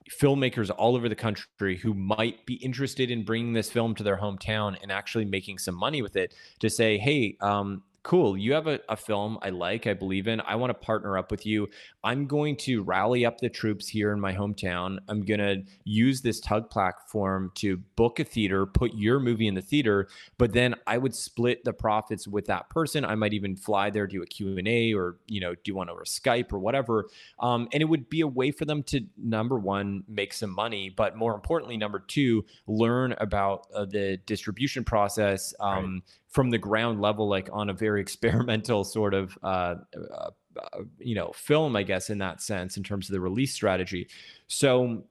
[0.10, 4.18] filmmakers all over the country who might be interested in bringing this film to their
[4.18, 8.68] hometown and actually making some money with it to say, hey, um, cool, you have
[8.68, 10.42] a, a film I like, I believe in.
[10.42, 11.70] I want to partner up with you.
[12.04, 15.00] I'm going to rally up the troops here in my hometown.
[15.08, 19.56] I'm going to use this Tugg platform to book a theater, put your movie in
[19.56, 23.06] the theater, but then I would split the profits with that person.
[23.06, 26.52] I might even fly there, do a Q&A or, you know, do one over Skype
[26.52, 27.08] or whatever.
[27.40, 30.90] Um, and it would be a way for them to, number one, make some money,
[30.90, 36.58] but more importantly, number two, learn about uh, the distribution process, um, right from the
[36.58, 41.76] ground level, like on a very experimental sort of, uh, uh, uh, you know, film,
[41.76, 44.08] I guess, in that sense, in terms of the release strategy.
[44.48, 45.04] So,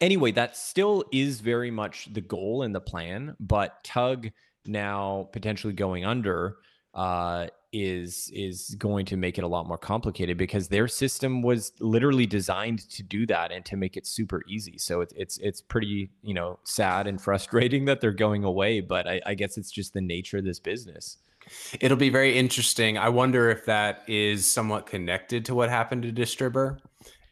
[0.00, 4.30] anyway, that still is very much the goal and the plan, but Tugg
[4.66, 6.56] now potentially going under
[6.94, 11.72] uh, is is going to make it a lot more complicated because their system was
[11.78, 14.76] literally designed to do that and to make it super easy.
[14.78, 19.06] So it's it's it's pretty you know sad and frustrating that they're going away, but
[19.06, 21.18] I, I guess it's just the nature of this business.
[21.80, 22.98] It'll be very interesting.
[22.98, 26.78] I wonder if that is somewhat connected to what happened to Distribber.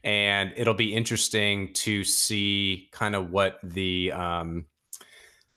[0.05, 4.65] And it'll be interesting to see kind of what the um,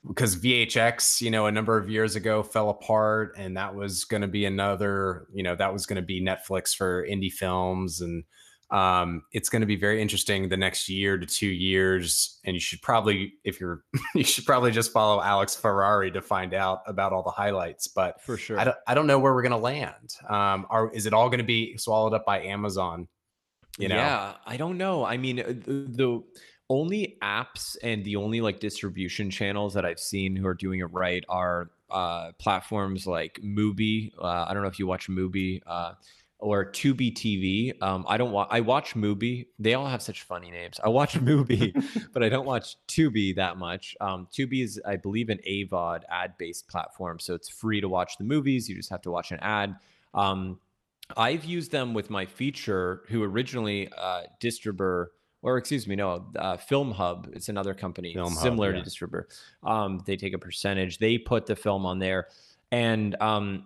[0.06, 4.22] because VHX, you know, a number of years ago fell apart, and that was going
[4.22, 8.24] to be another, you know, that was going to be Netflix for indie films, and
[8.72, 12.40] um, it's going to be very interesting the next year to two years.
[12.44, 13.84] And you should probably, if you're,
[14.14, 17.86] you should probably just follow Alex Ferrari to find out about all the highlights.
[17.86, 20.14] But for sure, I don't, I don't know where we're going to land.
[20.28, 23.08] Um, are is it all going to be swallowed up by Amazon?
[23.78, 23.96] You know?
[23.96, 25.04] Yeah, I don't know.
[25.04, 26.22] I mean, uh, the, the
[26.72, 30.90] only apps and the only like distribution channels that I've seen who are doing it
[30.90, 34.12] right are uh, platforms like Mubi.
[34.18, 35.92] Uh, I don't know if you watch Mubi uh,
[36.38, 37.80] or Tubi TV.
[37.82, 38.48] Um, I don't watch.
[38.50, 39.48] I watch Mubi.
[39.58, 40.80] They all have such funny names.
[40.82, 41.74] I watch Mubi,
[42.14, 43.94] but I don't watch Tubi that much.
[44.00, 48.24] Um, Tubi is, I believe, an AVOD ad-based platform, so it's free to watch the
[48.24, 48.66] movies.
[48.66, 49.76] You just have to watch an ad.
[50.14, 50.58] Um,
[51.18, 55.08] I've used them with my feature, who originally uh, Distribber
[55.42, 57.34] or excuse me, no, uh, FilmHub.
[57.34, 58.84] It's another company Film similar Hub, yeah.
[58.84, 59.24] to Distribber.
[59.62, 60.98] Um, they take a percentage.
[60.98, 62.28] They put the film on there,
[62.70, 63.64] and um,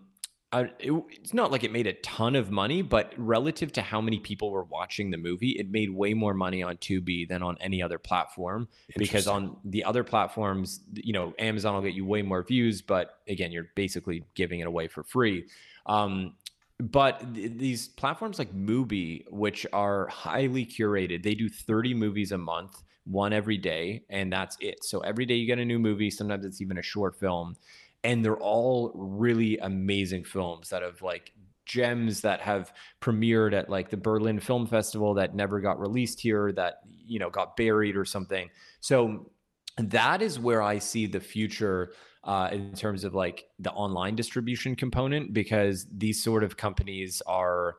[0.52, 4.00] I, it, it's not like it made a ton of money, but relative to how
[4.00, 7.58] many people were watching the movie, it made way more money on Tubi than on
[7.60, 8.68] any other platform.
[8.96, 13.18] Because on the other platforms, you know, Amazon will get you way more views, but
[13.28, 15.46] again, you're basically giving it away for free.
[15.86, 16.34] Um,
[16.78, 22.38] but th- these platforms like Mubi, which are highly curated, they do 30 movies a
[22.38, 24.84] month, one every day, and that's it.
[24.84, 26.10] So every day you get a new movie.
[26.10, 27.56] Sometimes it's even a short film,
[28.04, 31.32] and they're all really amazing films that have like
[31.64, 36.52] gems that have premiered at like the Berlin Film Festival that never got released here,
[36.52, 38.50] that you know got buried or something.
[38.80, 39.30] So
[39.78, 41.92] that is where I see the future
[42.26, 47.76] uh, in terms of like the online distribution component because these sort of companies are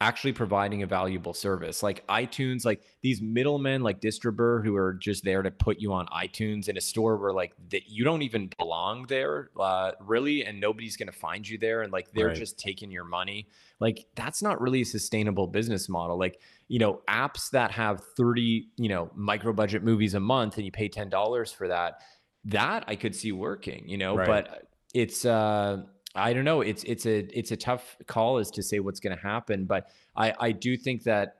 [0.00, 1.82] actually providing a valuable service.
[1.82, 6.06] Like itunes like these middlemen like Distribber who are just there to put you on
[6.06, 10.58] itunes in a store where like that you don't even belong there uh, really and
[10.58, 12.36] nobody's to find you there and like they're right.
[12.36, 13.46] just taking your money.
[13.78, 16.18] Like that's not really a sustainable business model.
[16.18, 20.64] Like you know apps that have 30 you know micro budget movies a month and
[20.64, 22.00] you pay $10 for that
[22.46, 24.26] that I could see working, you know, right.
[24.26, 25.82] but it's uh
[26.14, 26.60] I don't know.
[26.60, 29.88] It's it's a it's a tough call as to say what's going to happen, but
[30.16, 31.36] I I do think that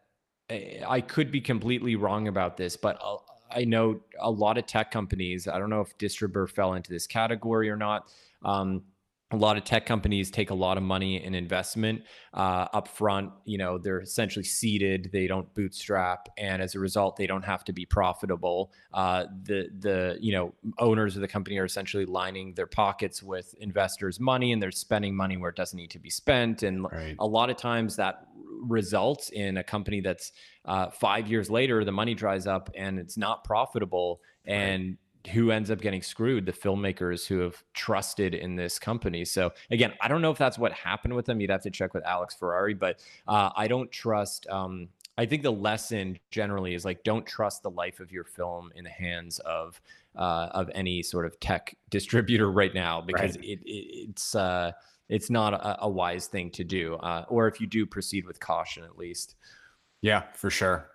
[0.48, 2.98] eh, I could be completely wrong about this, but
[3.50, 5.46] I know a lot of tech companies.
[5.46, 8.09] I don't know if Distribber fell into this category or not.
[8.44, 8.82] Um,
[9.32, 12.02] a lot of tech companies take a lot of money in investment
[12.34, 17.16] uh, up front you know they're essentially seeded they don't bootstrap and as a result
[17.16, 21.58] they don't have to be profitable uh, the the you know owners of the company
[21.58, 25.76] are essentially lining their pockets with investors money and they're spending money where it doesn't
[25.76, 27.16] need to be spent and right.
[27.18, 28.26] a lot of times that
[28.64, 30.32] results in a company that's
[30.66, 34.96] uh, five years later the money dries up and it's not profitable and right
[35.32, 39.24] who ends up getting screwed the filmmakers who have trusted in this company.
[39.24, 41.40] So again i don't know if that's what happened with them.
[41.40, 45.42] You'd have to check with alex ferrari but uh, i don't trust um, i think
[45.42, 49.38] the lesson generally is like don't trust the life of your film in the hands
[49.40, 49.80] of
[50.16, 53.44] uh, of any sort of tech distributor right now because right.
[53.44, 54.72] It, it, it's uh,
[55.08, 58.40] it's not a, a, wise thing to do uh, or if you do proceed with
[58.40, 59.34] caution at least.
[60.00, 60.91] Yeah for sure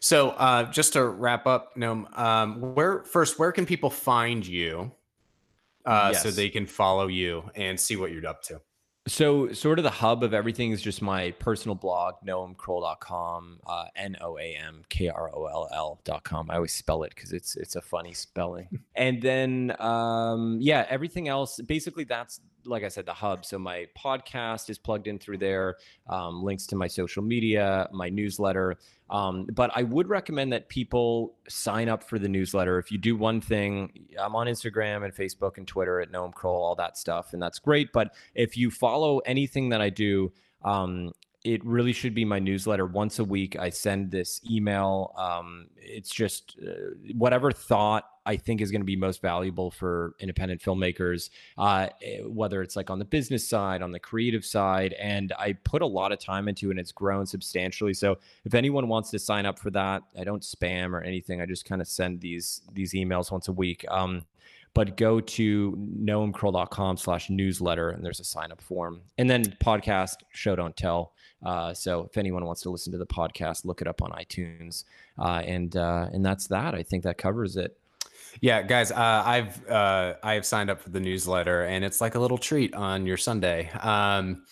[0.00, 4.92] so uh, just to wrap up, Noam, um, where first, where can people find you
[5.84, 6.22] uh, yes.
[6.22, 8.60] so they can follow you and see what you're up to?
[9.06, 14.16] So, sort of the hub of everything is just my personal blog, noamkroll.com, uh, N
[14.20, 16.50] O A M K R O L L.com.
[16.50, 18.68] I always spell it because it's it's a funny spelling.
[18.94, 23.46] and then, um, yeah, everything else, basically, that's like I said, the hub.
[23.46, 25.76] So, my podcast is plugged in through there,
[26.08, 28.76] um, links to my social media, my newsletter.
[29.10, 32.78] Um, but I would recommend that people sign up for the newsletter.
[32.78, 36.62] If you do one thing, I'm on Instagram and Facebook and Twitter at Noam Kroll,
[36.62, 37.92] all that stuff, and that's great.
[37.92, 40.32] But if you follow anything that I do,
[40.62, 41.12] um,
[41.42, 43.58] it really should be my newsletter once a week.
[43.58, 45.14] I send this email.
[45.16, 50.14] Um, it's just uh, whatever thought I think is going to be most valuable for
[50.20, 54.92] independent filmmakers, uh, eh, whether it's like on the business side, on the creative side.
[54.94, 57.94] And I put a lot of time into it and it's grown substantially.
[57.94, 61.40] So if anyone wants to sign up for that, I don't spam or anything.
[61.40, 63.86] I just kind of send these these emails once a week.
[63.88, 64.26] Um,
[64.74, 69.00] but go to noamkroll.com slash newsletter and there's a sign up form.
[69.18, 71.12] And then podcast, show don't tell.
[71.42, 74.84] Uh, so if anyone wants to listen to the podcast, look it up on iTunes.
[75.18, 76.74] Uh, and uh, and that's that.
[76.74, 77.76] I think that covers it.
[78.40, 82.14] Yeah, guys, uh, I've uh, I have signed up for the newsletter, and it's like
[82.14, 83.70] a little treat on your Sunday.
[83.80, 84.44] Um,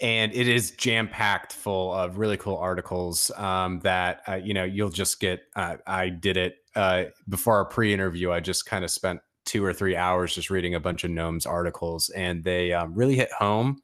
[0.00, 4.64] and it is jam packed full of really cool articles um, that uh, you know
[4.64, 5.42] you'll just get.
[5.54, 6.56] I did it
[7.28, 8.30] before our pre-interview.
[8.32, 11.46] I just kind of spent two or three hours just reading a bunch of Noam's
[11.46, 13.80] articles, and they um, really hit home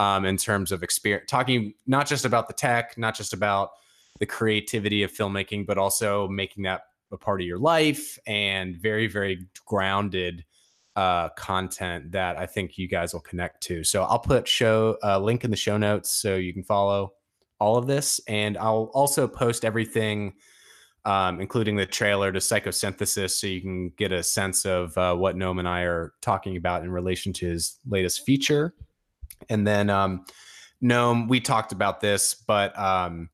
[0.00, 3.72] um, in terms of experience, talking not just about the tech, not just about
[4.18, 9.06] the creativity of filmmaking, but also making that a part of your life and very,
[9.06, 10.42] very grounded
[10.96, 13.84] uh, content that I think you guys will connect to.
[13.84, 17.12] So I'll put show a uh, link in the show notes so you can follow
[17.58, 20.32] all of this, and I'll also post everything
[21.04, 25.34] um, including the trailer to Psychosynthesis, so you can get a sense of uh, what
[25.34, 28.74] Noam and I are talking about in relation to his latest feature.
[29.48, 30.24] And then, um,
[30.82, 33.28] Noam, we talked about this, but um,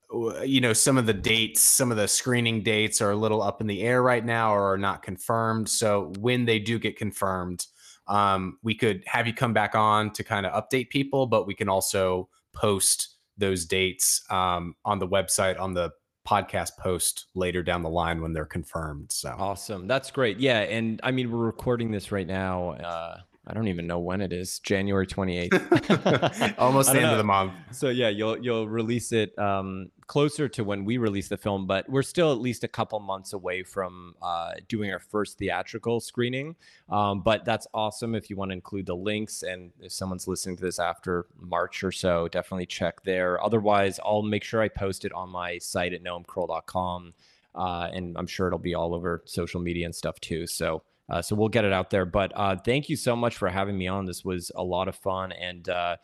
[0.45, 3.61] you know, some of the dates, some of the screening dates are a little up
[3.61, 5.69] in the air right now or are not confirmed.
[5.69, 7.67] So when they do get confirmed,
[8.09, 11.55] um, we could have you come back on to kind of update people, but we
[11.55, 15.91] can also post those dates um, on the website on the
[16.27, 19.13] podcast post later down the line when they're confirmed.
[19.13, 19.87] So awesome.
[19.87, 20.39] That's great.
[20.41, 20.61] Yeah.
[20.61, 22.71] And I mean, we're recording this right now.
[22.71, 23.19] Uh,
[23.49, 24.59] I don't even know when it is.
[24.59, 26.55] January 28th.
[26.59, 27.13] Almost the end know.
[27.13, 27.53] of the month.
[27.71, 31.89] So yeah, you'll you'll release it um, closer to when we release the film, but
[31.89, 36.57] we're still at least a couple months away from uh, doing our first theatrical screening.
[36.89, 40.57] Um, but that's awesome if you want to include the links and if someone's listening
[40.57, 43.43] to this after March or so, definitely check there.
[43.43, 47.15] Otherwise, I'll make sure I post it on my site at noamkroll.com.
[47.55, 50.47] Uh, and I'm sure it'll be all over social media and stuff too.
[50.47, 52.05] So uh, so we'll get it out there.
[52.05, 54.07] But uh, thank you so much for having me on.
[54.07, 55.33] This was a lot of fun.
[55.33, 55.97] And uh,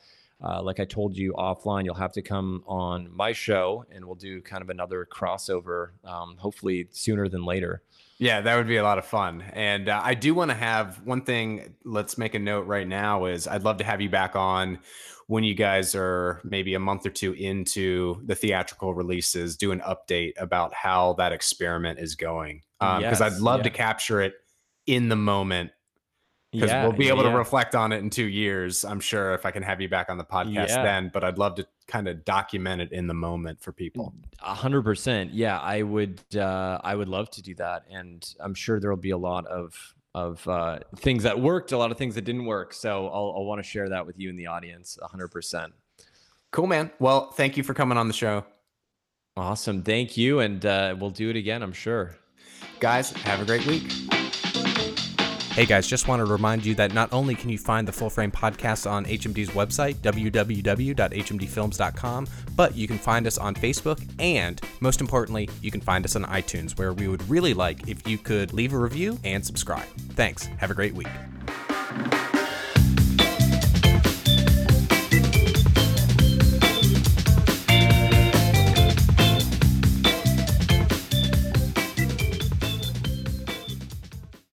[0.44, 4.16] uh, like I told you offline, you'll have to come on my show and we'll
[4.16, 7.82] do kind of another crossover, um, hopefully sooner than later.
[8.18, 9.42] Yeah, that would be a lot of fun.
[9.53, 13.26] And uh, I do want to have one thing, let's make a note right now
[13.26, 14.78] is I'd love to have you back on
[15.26, 19.80] when you guys are maybe a month or two into the theatrical releases, do an
[19.80, 22.62] update about how that experiment is going.
[22.78, 23.64] Because um, yes, I'd love yeah.
[23.64, 24.34] to capture it
[24.86, 25.70] in the moment
[26.52, 27.30] because yeah, we'll be able yeah.
[27.30, 28.84] to reflect on it in two years.
[28.84, 30.82] I'm sure if I can have you back on the podcast yeah.
[30.82, 34.12] then, but I'd love to kind of document it in the moment for people.
[34.38, 35.32] Hundred percent.
[35.32, 36.20] Yeah, I would.
[36.36, 39.46] Uh, I would love to do that, and I'm sure there will be a lot
[39.46, 42.74] of of uh, things that worked, a lot of things that didn't work.
[42.74, 44.98] So I'll, I'll want to share that with you in the audience.
[45.02, 45.72] Hundred percent.
[46.50, 46.90] Cool, man.
[46.98, 48.44] Well, thank you for coming on the show.
[49.38, 49.82] Awesome.
[49.82, 51.62] Thank you, and uh, we'll do it again.
[51.62, 52.14] I'm sure.
[52.78, 53.90] Guys, have a great week.
[55.53, 58.09] Hey guys, just wanted to remind you that not only can you find the Full
[58.09, 62.26] Frame podcast on HMD's website, www.hmdfilms.com,
[62.57, 66.24] but you can find us on Facebook, and most importantly, you can find us on
[66.24, 69.84] iTunes, where we would really like if you could leave a review and subscribe.
[70.14, 70.46] Thanks.
[70.57, 71.09] Have a great week.